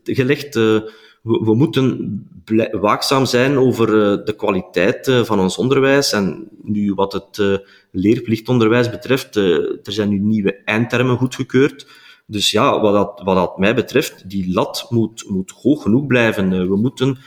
gelegd. 0.04 0.56
We, 0.56 0.92
we, 1.22 1.56
moeten 1.56 2.28
waakzaam 2.72 3.26
zijn 3.26 3.58
over 3.58 3.88
de 4.26 4.34
kwaliteit 4.36 5.12
van 5.24 5.40
ons 5.40 5.58
onderwijs. 5.58 6.12
En 6.12 6.48
nu 6.62 6.94
wat 6.94 7.14
het 7.14 7.62
leerplichtonderwijs 7.92 8.90
betreft, 8.90 9.36
er 9.36 9.80
zijn 9.84 10.10
nu 10.10 10.20
nieuwe 10.20 10.62
eindtermen 10.66 11.18
goedgekeurd. 11.18 11.88
Dus 12.26 12.52
ja, 12.52 12.82
wat 12.82 12.94
dat, 12.94 13.22
wat 13.24 13.36
dat 13.36 13.58
mij 13.58 13.76
betreft, 13.76 14.30
die 14.30 14.54
lat 14.54 14.86
moet, 14.90 15.30
moet 15.30 15.52
hoog 15.62 15.82
genoeg 15.82 16.08
blijven. 16.08 16.70
we 16.70 16.76
moeten 16.76 17.18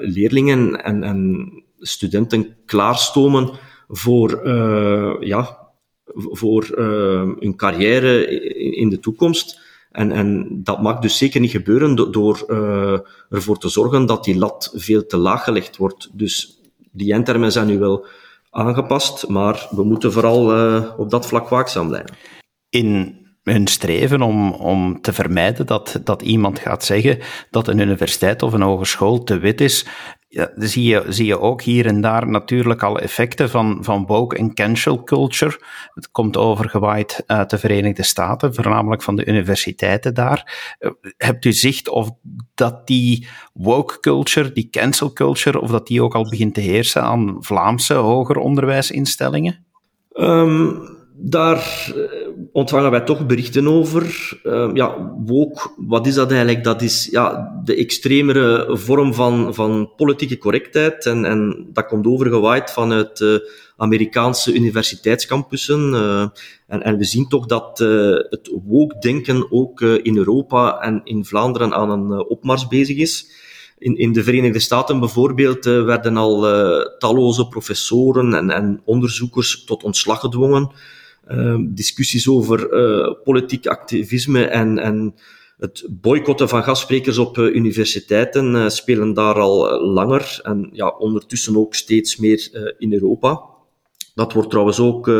leerlingen 0.00 0.84
en, 0.84 1.02
en 1.02 1.50
studenten 1.78 2.56
klaarstomen 2.66 3.50
voor, 3.88 4.40
uh, 4.44 5.14
ja, 5.20 5.58
voor 6.14 6.68
uh, 6.70 6.86
hun 7.38 7.56
carrière 7.56 8.26
in 8.76 8.88
de 8.88 8.98
toekomst. 8.98 9.60
En, 9.90 10.12
en 10.12 10.48
dat 10.62 10.82
mag 10.82 10.98
dus 10.98 11.18
zeker 11.18 11.40
niet 11.40 11.50
gebeuren 11.50 12.12
door 12.12 12.44
uh, 12.48 12.98
ervoor 13.30 13.58
te 13.58 13.68
zorgen 13.68 14.06
dat 14.06 14.24
die 14.24 14.36
lat 14.36 14.72
veel 14.74 15.06
te 15.06 15.16
laag 15.16 15.44
gelegd 15.44 15.76
wordt. 15.76 16.10
Dus 16.12 16.60
die 16.92 17.12
eindtermen 17.12 17.52
zijn 17.52 17.66
nu 17.66 17.78
wel 17.78 18.06
aangepast, 18.50 19.28
maar 19.28 19.68
we 19.70 19.84
moeten 19.84 20.12
vooral 20.12 20.44
op 20.96 21.10
dat 21.10 21.26
vlak 21.26 21.48
waakzaam 21.48 21.88
blijven. 21.88 22.16
In 22.68 23.24
hun 23.52 23.66
streven 23.66 24.22
om, 24.22 24.52
om 24.52 25.00
te 25.00 25.12
vermijden 25.12 25.66
dat, 25.66 26.00
dat 26.04 26.22
iemand 26.22 26.58
gaat 26.58 26.84
zeggen 26.84 27.18
dat 27.50 27.68
een 27.68 27.78
universiteit 27.78 28.42
of 28.42 28.52
een 28.52 28.62
hogeschool 28.62 29.24
te 29.24 29.38
wit 29.38 29.60
is, 29.60 29.86
ja, 30.28 30.50
zie, 30.56 30.84
je, 30.84 31.04
zie 31.08 31.26
je 31.26 31.40
ook 31.40 31.62
hier 31.62 31.86
en 31.86 32.00
daar 32.00 32.28
natuurlijk 32.28 32.82
al 32.82 32.98
effecten 32.98 33.50
van, 33.50 33.78
van 33.80 34.06
woke 34.06 34.36
en 34.36 34.54
cancel 34.54 35.02
culture. 35.02 35.60
Het 35.94 36.10
komt 36.10 36.36
overgewaaid 36.36 37.22
uit 37.26 37.50
de 37.50 37.58
Verenigde 37.58 38.02
Staten, 38.02 38.54
voornamelijk 38.54 39.02
van 39.02 39.16
de 39.16 39.26
universiteiten 39.26 40.14
daar. 40.14 40.74
Eh, 40.78 40.90
hebt 41.16 41.44
u 41.44 41.52
zicht 41.52 41.88
of 41.88 42.10
dat 42.54 42.86
die 42.86 43.28
woke 43.52 44.00
culture, 44.00 44.52
die 44.52 44.68
cancel 44.70 45.12
culture, 45.12 45.60
of 45.60 45.70
dat 45.70 45.86
die 45.86 46.02
ook 46.02 46.14
al 46.14 46.28
begint 46.28 46.54
te 46.54 46.60
heersen 46.60 47.02
aan 47.02 47.36
Vlaamse 47.40 47.94
hoger 47.94 48.36
onderwijsinstellingen? 48.36 49.64
Um 50.12 50.95
daar 51.18 51.92
eh, 51.96 52.28
ontvangen 52.52 52.90
wij 52.90 53.00
toch 53.00 53.26
berichten 53.26 53.68
over. 53.68 54.32
Uh, 54.44 54.70
ja, 54.74 55.12
woke, 55.24 55.70
wat 55.76 56.06
is 56.06 56.14
dat 56.14 56.30
eigenlijk? 56.30 56.64
Dat 56.64 56.82
is 56.82 57.08
ja, 57.10 57.52
de 57.64 57.76
extremere 57.76 58.76
vorm 58.76 59.14
van, 59.14 59.54
van 59.54 59.92
politieke 59.96 60.38
correctheid. 60.38 61.06
En, 61.06 61.24
en 61.24 61.66
dat 61.72 61.86
komt 61.86 62.06
overgewaaid 62.06 62.70
vanuit 62.70 63.20
uh, 63.20 63.36
Amerikaanse 63.76 64.54
universiteitscampussen. 64.54 65.90
Uh, 65.92 66.28
en, 66.66 66.82
en 66.82 66.96
we 66.96 67.04
zien 67.04 67.28
toch 67.28 67.46
dat 67.46 67.78
het 68.30 68.50
woke-denken 68.66 69.52
ook 69.52 69.80
in 69.80 70.16
Europa 70.16 70.80
en 70.80 71.00
in 71.04 71.24
Vlaanderen 71.24 71.74
aan 71.74 71.90
een 71.90 72.28
opmars 72.28 72.68
bezig 72.68 72.96
is. 72.96 73.44
In, 73.78 73.96
in 73.96 74.12
de 74.12 74.22
Verenigde 74.22 74.58
Staten 74.58 75.00
bijvoorbeeld 75.00 75.64
werden 75.64 76.16
al 76.16 76.40
talloze 76.98 77.48
professoren 77.48 78.34
en, 78.34 78.50
en 78.50 78.80
onderzoekers 78.84 79.64
tot 79.64 79.84
ontslag 79.84 80.20
gedwongen. 80.20 80.70
Ehm, 81.26 81.74
discussies 81.74 82.28
over 82.28 82.72
uh, 82.72 83.14
politiek 83.24 83.66
activisme 83.66 84.44
en, 84.44 84.78
en 84.78 85.14
het 85.58 85.86
boycotten 85.90 86.48
van 86.48 86.62
gastsprekers 86.62 87.18
op 87.18 87.38
uh, 87.38 87.54
universiteiten 87.54 88.54
uh, 88.54 88.68
spelen 88.68 89.12
daar 89.12 89.34
al 89.34 89.80
langer 89.80 90.40
en 90.42 90.68
ja, 90.72 90.88
ondertussen 90.88 91.56
ook 91.56 91.74
steeds 91.74 92.16
meer 92.16 92.74
in 92.78 92.92
Europa. 92.92 93.40
Dat 94.14 94.32
wordt 94.32 94.50
trouwens 94.50 94.80
ook 94.80 95.10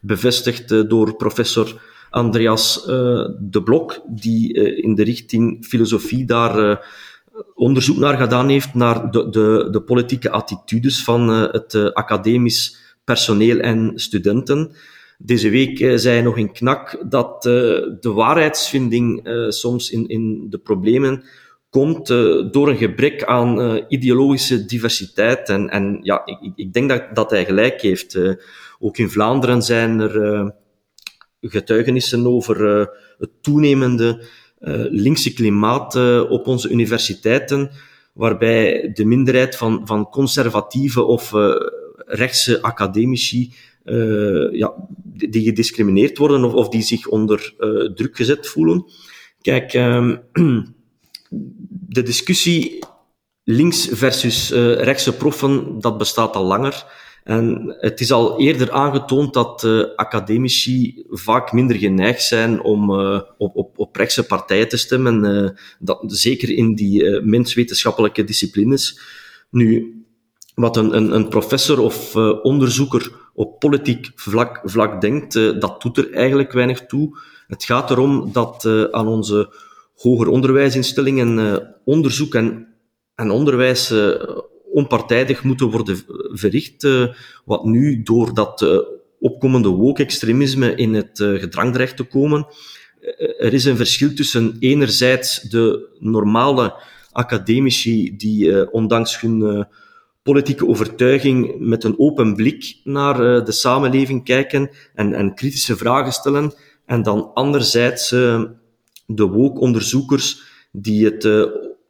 bevestigd 0.00 0.68
door 0.88 1.16
professor 1.16 1.82
Andreas 2.10 2.84
de 3.40 3.62
Blok, 3.64 4.02
die 4.06 4.52
in 4.82 4.94
de 4.94 5.02
richting 5.02 5.64
filosofie 5.64 6.24
daar 6.24 6.86
onderzoek 7.54 7.96
naar 7.96 8.16
gedaan 8.16 8.48
heeft, 8.48 8.74
naar 8.74 9.10
de, 9.10 9.28
de, 9.28 9.68
de 9.70 9.82
politieke 9.82 10.30
attitudes 10.30 11.04
van 11.04 11.28
het 11.28 11.94
academisch 11.94 12.76
personeel 13.04 13.58
en 13.58 13.92
studenten. 13.94 14.74
Deze 15.18 15.48
week 15.48 15.80
uh, 15.80 15.96
zei 15.96 16.22
nog 16.22 16.36
in 16.36 16.52
knak 16.52 17.04
dat 17.08 17.46
uh, 17.46 17.52
de 18.00 18.12
waarheidsvinding 18.14 19.28
uh, 19.28 19.50
soms 19.50 19.90
in, 19.90 20.46
de 20.50 20.58
problemen 20.58 21.24
komt 21.70 22.06
door 22.52 22.68
een 22.68 22.76
gebrek 22.76 23.24
aan 23.24 23.84
ideologische 23.88 24.64
diversiteit. 24.64 25.48
En, 25.48 25.98
ja, 26.02 26.22
ik, 26.54 26.72
denk 26.72 27.14
dat, 27.14 27.30
hij 27.30 27.44
gelijk 27.44 27.80
heeft. 27.80 28.18
ook 28.78 28.98
in 28.98 29.10
Vlaanderen 29.10 29.62
zijn 29.62 30.00
er 30.00 30.54
getuigenissen 31.40 32.26
over 32.26 32.88
het 33.18 33.30
toenemende 33.40 34.24
linkse 34.90 35.32
klimaat 35.32 35.96
op 36.28 36.46
onze 36.46 36.68
universiteiten, 36.68 37.70
waarbij 38.12 38.90
de 38.94 39.04
minderheid 39.04 39.56
van, 39.56 39.86
van 39.86 40.08
conservatieve 40.08 41.02
of 41.02 41.32
rechtse 42.06 42.62
academici 42.62 43.54
ja, 44.52 44.74
die 45.16 45.44
gediscrimineerd 45.44 46.18
worden 46.18 46.44
of, 46.44 46.52
of 46.52 46.68
die 46.68 46.82
zich 46.82 47.06
onder 47.06 47.54
uh, 47.58 47.92
druk 47.94 48.16
gezet 48.16 48.46
voelen. 48.46 48.84
Kijk, 49.40 49.74
um, 49.74 50.20
de 51.96 52.02
discussie 52.02 52.78
links 53.44 53.88
versus 53.92 54.52
uh, 54.52 54.74
rechtse 54.74 55.16
proffen, 55.16 55.80
dat 55.80 55.98
bestaat 55.98 56.34
al 56.34 56.44
langer. 56.44 57.04
En 57.24 57.76
het 57.78 58.00
is 58.00 58.12
al 58.12 58.40
eerder 58.40 58.70
aangetoond 58.70 59.34
dat 59.34 59.64
academici 59.96 61.04
vaak 61.08 61.52
minder 61.52 61.76
geneigd 61.76 62.22
zijn 62.22 62.62
om 62.62 62.90
uh, 62.90 63.20
op, 63.38 63.56
op, 63.56 63.78
op 63.78 63.96
rechtse 63.96 64.26
partijen 64.26 64.68
te 64.68 64.76
stemmen, 64.76 65.56
dat, 65.78 66.02
zeker 66.06 66.50
in 66.50 66.74
die 66.74 67.20
menswetenschappelijke 67.20 68.24
disciplines. 68.24 69.00
Nu, 69.50 69.96
wat 70.56 70.76
een, 70.76 70.96
een, 70.96 71.14
een 71.14 71.28
professor 71.28 71.80
of 71.80 72.16
onderzoeker 72.42 73.10
op 73.36 73.58
politiek 73.58 74.12
vlak, 74.14 74.60
vlak 74.64 75.00
denkt, 75.00 75.34
uh, 75.34 75.60
dat 75.60 75.82
doet 75.82 75.98
er 75.98 76.12
eigenlijk 76.12 76.52
weinig 76.52 76.86
toe. 76.86 77.18
Het 77.46 77.64
gaat 77.64 77.90
erom 77.90 78.32
dat 78.32 78.64
uh, 78.64 78.84
aan 78.84 79.06
onze 79.06 79.54
hoger 79.94 80.28
onderwijsinstellingen 80.28 81.74
onderzoek 81.84 82.34
en, 82.34 82.66
en 83.14 83.30
onderwijs 83.30 83.94
onpartijdig 84.72 85.42
moeten 85.42 85.70
worden 85.70 85.96
verricht, 86.32 86.88
wat 87.44 87.64
nu 87.64 88.02
door 88.02 88.34
dat 88.34 88.84
opkomende 89.20 89.68
woke-extremisme 89.68 90.74
in 90.74 90.94
het 90.94 91.18
gedrang 91.18 91.72
terecht 91.72 91.96
te 91.96 92.04
komen. 92.04 92.46
er 93.38 93.52
is 93.52 93.64
een 93.64 93.76
verschil 93.76 94.14
tussen 94.14 94.56
enerzijds 94.58 95.40
de 95.40 95.88
normale 95.98 96.74
academici 97.12 98.16
die 98.16 98.70
ondanks 98.72 99.20
hun 99.20 99.66
politieke 100.26 100.66
overtuiging 100.66 101.54
met 101.58 101.84
een 101.84 101.98
open 101.98 102.34
blik 102.34 102.80
naar 102.84 103.14
uh, 103.14 103.44
de 103.44 103.52
samenleving 103.52 104.24
kijken 104.24 104.70
en, 104.94 105.14
en, 105.14 105.34
kritische 105.34 105.76
vragen 105.76 106.12
stellen. 106.12 106.52
En 106.86 107.02
dan 107.02 107.30
anderzijds 107.34 108.12
uh, 108.12 108.42
de 109.06 109.24
woke-onderzoekers 109.24 110.42
die 110.72 111.04
het 111.04 111.24
uh, 111.24 111.44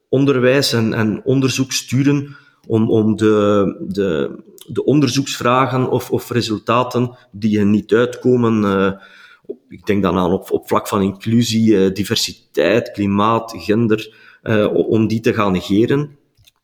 onderwijs 0.08 0.72
en, 0.72 0.92
en, 0.92 1.20
onderzoek 1.24 1.72
sturen 1.72 2.36
om, 2.66 2.90
om 2.90 3.16
de, 3.16 3.86
de, 3.88 4.38
de 4.66 4.84
onderzoeksvragen 4.84 5.90
of, 5.90 6.10
of 6.10 6.30
resultaten 6.30 7.16
die 7.32 7.58
er 7.58 7.66
niet 7.66 7.92
uitkomen, 7.92 8.98
ik 9.68 9.86
denk 9.86 10.02
dan 10.02 10.16
aan 10.16 10.32
op, 10.32 10.50
op 10.50 10.68
vlak 10.68 10.88
van 10.88 11.02
inclusie, 11.02 11.92
diversiteit, 11.92 12.90
klimaat, 12.90 13.54
gender, 13.56 14.14
om 14.72 15.06
die 15.06 15.20
te 15.20 15.34
gaan 15.34 15.52
negeren. 15.52 16.15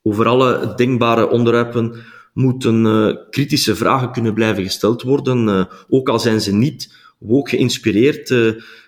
Over 0.03 0.27
alle 0.27 0.73
denkbare 0.77 1.29
onderwerpen 1.29 1.95
moeten 2.33 3.19
kritische 3.31 3.77
vragen 3.77 4.12
kunnen 4.12 4.35
blijven 4.35 4.62
gesteld 4.62 5.03
worden, 5.03 5.69
ook 5.88 6.09
al 6.09 6.19
zijn 6.19 6.41
ze 6.41 6.55
niet 6.55 7.02
ook 7.28 7.48
geïnspireerd, 7.48 8.35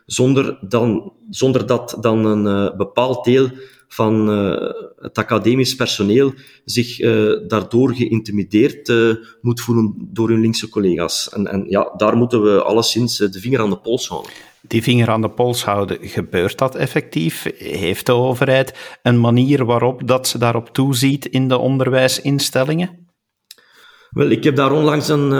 zonder, 0.06 0.58
dan, 0.60 1.12
zonder 1.30 1.66
dat 1.66 1.96
dan 2.00 2.24
een 2.24 2.76
bepaald 2.76 3.24
deel 3.24 3.48
van 3.88 4.30
uh, 4.30 4.72
het 4.96 5.18
academisch 5.18 5.74
personeel 5.74 6.32
zich 6.64 6.96
daardoor 7.46 7.94
geïntimideerd 7.94 8.92
moet 9.40 9.60
voelen 9.60 9.94
door 10.12 10.28
hun 10.28 10.40
linkse 10.40 10.68
collega's. 10.68 11.28
En, 11.28 11.46
en 11.46 11.64
ja, 11.68 11.92
daar 11.96 12.16
moeten 12.16 12.42
we 12.42 12.62
alleszins 12.62 13.16
de 13.16 13.40
vinger 13.40 13.60
aan 13.60 13.70
de 13.70 13.78
pols 13.78 14.08
houden. 14.08 14.30
Die 14.68 14.82
vinger 14.82 15.08
aan 15.08 15.20
de 15.20 15.30
pols 15.30 15.64
houden, 15.64 15.98
gebeurt 16.00 16.58
dat 16.58 16.74
effectief? 16.74 17.52
Heeft 17.58 18.06
de 18.06 18.12
overheid 18.12 18.98
een 19.02 19.20
manier 19.20 19.64
waarop 19.64 20.08
dat 20.08 20.28
ze 20.28 20.38
daarop 20.38 20.68
toeziet 20.68 21.26
in 21.26 21.48
de 21.48 21.58
onderwijsinstellingen? 21.58 23.03
Wel, 24.14 24.28
ik 24.28 24.44
heb 24.44 24.56
daar 24.56 24.72
onlangs 24.72 25.08
een 25.08 25.30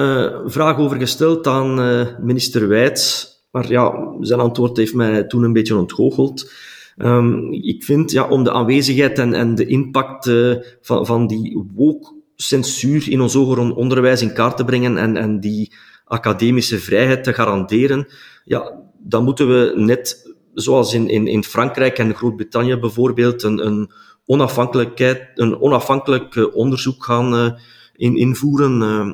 vraag 0.51 0.79
over 0.79 0.99
gesteld 0.99 1.47
aan 1.47 1.75
minister 2.21 2.69
Wijts, 2.69 3.29
maar 3.51 3.71
ja, 3.71 4.15
zijn 4.21 4.41
antwoord 4.41 4.77
heeft 4.77 4.95
mij 4.95 5.25
toen 5.25 5.43
een 5.43 5.53
beetje 5.53 5.77
ontgoocheld. 5.77 6.53
Um, 6.97 7.53
ik 7.53 7.85
vind, 7.85 8.11
ja, 8.11 8.29
om 8.29 8.45
de 8.45 8.53
aanwezigheid 8.53 9.19
en, 9.19 9.35
en 9.35 9.55
de 9.55 9.67
impact 9.67 10.27
uh, 10.27 10.57
van, 10.81 11.07
van 11.07 11.27
die 11.27 11.65
woke 11.75 12.15
censuur 12.37 13.11
in 13.11 13.21
ons 13.21 13.35
hoger 13.35 13.75
onderwijs 13.75 14.23
in 14.23 14.33
kaart 14.33 14.57
te 14.57 14.65
brengen 14.65 14.99
en, 14.99 15.17
en 15.17 15.41
die 15.41 15.73
academische 16.05 16.79
vrijheid 16.79 17.25
te 17.25 17.33
garanderen, 17.33 18.07
ja, 18.45 18.73
dan 18.99 19.25
moeten 19.25 19.49
we 19.49 19.73
net 19.77 20.35
zoals 20.55 20.95
in, 20.95 21.09
in, 21.09 21.27
in 21.27 21.45
Frankrijk 21.45 21.99
en 21.99 22.15
Groot-Brittannië 22.15 22.77
bijvoorbeeld 22.77 23.43
een, 23.43 23.67
een, 23.67 23.91
onafhankelijkheid, 24.27 25.31
een 25.35 25.61
onafhankelijk 25.61 26.55
onderzoek 26.55 27.05
gaan 27.05 27.59
in, 27.97 28.17
invoeren. 28.17 28.83
Uh, 28.83 29.13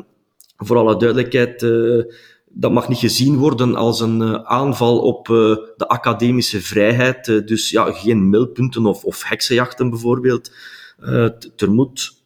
voor 0.57 0.77
alle 0.77 0.97
duidelijkheid, 0.97 1.61
dat 2.49 2.73
mag 2.73 2.89
niet 2.89 2.99
gezien 2.99 3.37
worden 3.37 3.75
als 3.75 4.01
een 4.01 4.21
uh, 4.21 4.35
aanval 4.35 4.99
op 4.99 5.27
de 5.77 5.89
academische 5.89 6.61
vrijheid. 6.61 7.25
Dus 7.25 7.71
ja, 7.71 7.93
geen 7.93 8.29
mailpunten 8.29 8.87
of, 8.87 9.05
of 9.05 9.25
heksenjachten 9.25 9.91
bijvoorbeeld. 9.91 10.53
er 11.57 11.71
moet 11.71 12.19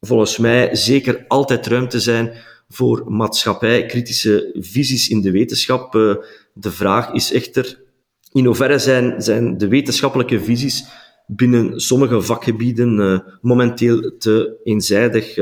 volgens 0.00 0.38
mij 0.38 0.76
zeker 0.76 1.24
altijd 1.28 1.66
ruimte 1.66 2.00
zijn 2.00 2.32
voor 2.68 3.12
maatschappijkritische 3.12 4.50
visies 4.60 5.08
in 5.08 5.20
de 5.20 5.30
wetenschap. 5.30 5.92
de 6.54 6.70
vraag 6.70 7.12
is 7.12 7.32
echter, 7.32 7.82
in 8.32 8.44
hoeverre 8.44 8.78
zijn, 8.78 9.22
zijn 9.22 9.58
de 9.58 9.68
wetenschappelijke 9.68 10.40
visies 10.40 10.84
binnen 11.26 11.80
sommige 11.80 12.22
vakgebieden 12.22 13.24
momenteel 13.40 14.16
te 14.18 14.60
eenzijdig? 14.64 15.34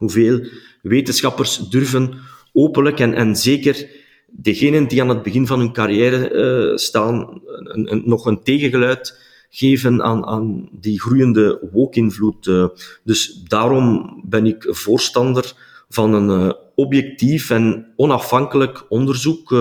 Hoeveel 0.00 0.46
wetenschappers 0.82 1.58
durven 1.68 2.14
openlijk 2.52 3.00
en, 3.00 3.14
en 3.14 3.36
zeker 3.36 3.88
degenen 4.26 4.88
die 4.88 5.02
aan 5.02 5.08
het 5.08 5.22
begin 5.22 5.46
van 5.46 5.58
hun 5.58 5.72
carrière 5.72 6.30
uh, 6.32 6.76
staan, 6.76 7.40
een, 7.46 7.92
een, 7.92 8.02
nog 8.04 8.26
een 8.26 8.42
tegengeluid 8.42 9.18
geven 9.50 10.02
aan, 10.02 10.26
aan 10.26 10.68
die 10.72 11.00
groeiende 11.00 11.68
woke-invloed. 11.72 12.46
Uh, 12.46 12.68
dus 13.04 13.42
daarom 13.48 14.14
ben 14.24 14.46
ik 14.46 14.66
voorstander 14.68 15.52
van 15.88 16.14
een 16.14 16.46
uh, 16.46 16.52
objectief 16.74 17.50
en 17.50 17.92
onafhankelijk 17.96 18.84
onderzoek, 18.88 19.54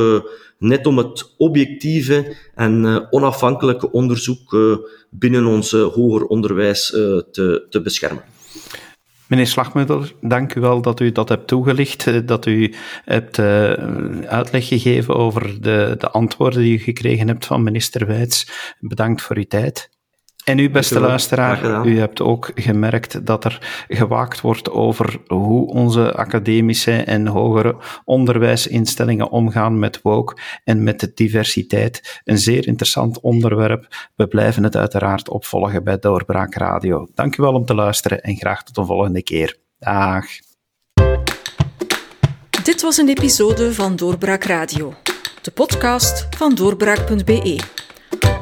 net 0.57 0.85
om 0.85 0.97
het 0.97 1.33
objectieve 1.37 2.35
en 2.55 3.07
onafhankelijke 3.09 3.91
onderzoek 3.91 4.57
binnen 5.09 5.45
ons 5.45 5.71
hoger 5.71 6.25
onderwijs 6.25 6.85
te, 7.31 7.65
te 7.69 7.81
beschermen. 7.81 8.23
Meneer 9.29 9.47
Slagmudder, 9.47 10.13
dank 10.21 10.55
u 10.55 10.61
wel 10.61 10.81
dat 10.81 10.99
u 10.99 11.11
dat 11.11 11.29
hebt 11.29 11.47
toegelicht, 11.47 12.07
eh, 12.07 12.19
dat 12.25 12.45
u 12.45 12.73
hebt 13.05 13.37
uh, 13.37 13.71
uitleg 14.25 14.67
gegeven 14.67 15.15
over 15.15 15.61
de, 15.61 15.95
de 15.97 16.09
antwoorden 16.09 16.61
die 16.61 16.73
u 16.73 16.79
gekregen 16.79 17.27
hebt 17.27 17.45
van 17.45 17.63
minister 17.63 18.07
Wijts. 18.07 18.51
Bedankt 18.79 19.21
voor 19.21 19.35
uw 19.35 19.47
tijd. 19.47 19.98
En 20.49 20.59
u, 20.59 20.69
beste 20.69 20.99
luisteraar, 20.99 21.85
u 21.85 21.99
hebt 21.99 22.21
ook 22.21 22.51
gemerkt 22.55 23.25
dat 23.25 23.45
er 23.45 23.85
gewaakt 23.87 24.41
wordt 24.41 24.71
over 24.71 25.21
hoe 25.27 25.67
onze 25.67 26.13
academische 26.13 26.91
en 26.91 27.27
hogere 27.27 27.75
onderwijsinstellingen 28.05 29.29
omgaan 29.29 29.79
met 29.79 30.01
woke 30.01 30.37
en 30.63 30.83
met 30.83 30.99
de 30.99 31.11
diversiteit. 31.13 32.21
Een 32.23 32.37
zeer 32.37 32.67
interessant 32.67 33.19
onderwerp. 33.19 34.09
We 34.15 34.27
blijven 34.27 34.63
het 34.63 34.75
uiteraard 34.75 35.29
opvolgen 35.29 35.83
bij 35.83 35.99
Doorbraak 35.99 36.55
Radio. 36.55 37.07
Dank 37.13 37.37
u 37.37 37.41
wel 37.43 37.53
om 37.53 37.65
te 37.65 37.75
luisteren 37.75 38.21
en 38.21 38.35
graag 38.35 38.63
tot 38.63 38.77
een 38.77 38.85
volgende 38.85 39.23
keer. 39.23 39.57
Dag. 39.79 40.25
Dit 42.63 42.81
was 42.81 42.97
een 42.97 43.09
episode 43.09 43.73
van 43.73 43.95
Doorbraak 43.95 44.43
Radio, 44.43 44.93
de 45.41 45.51
podcast 45.51 46.27
van 46.37 46.55
doorbraak.be. 46.55 47.87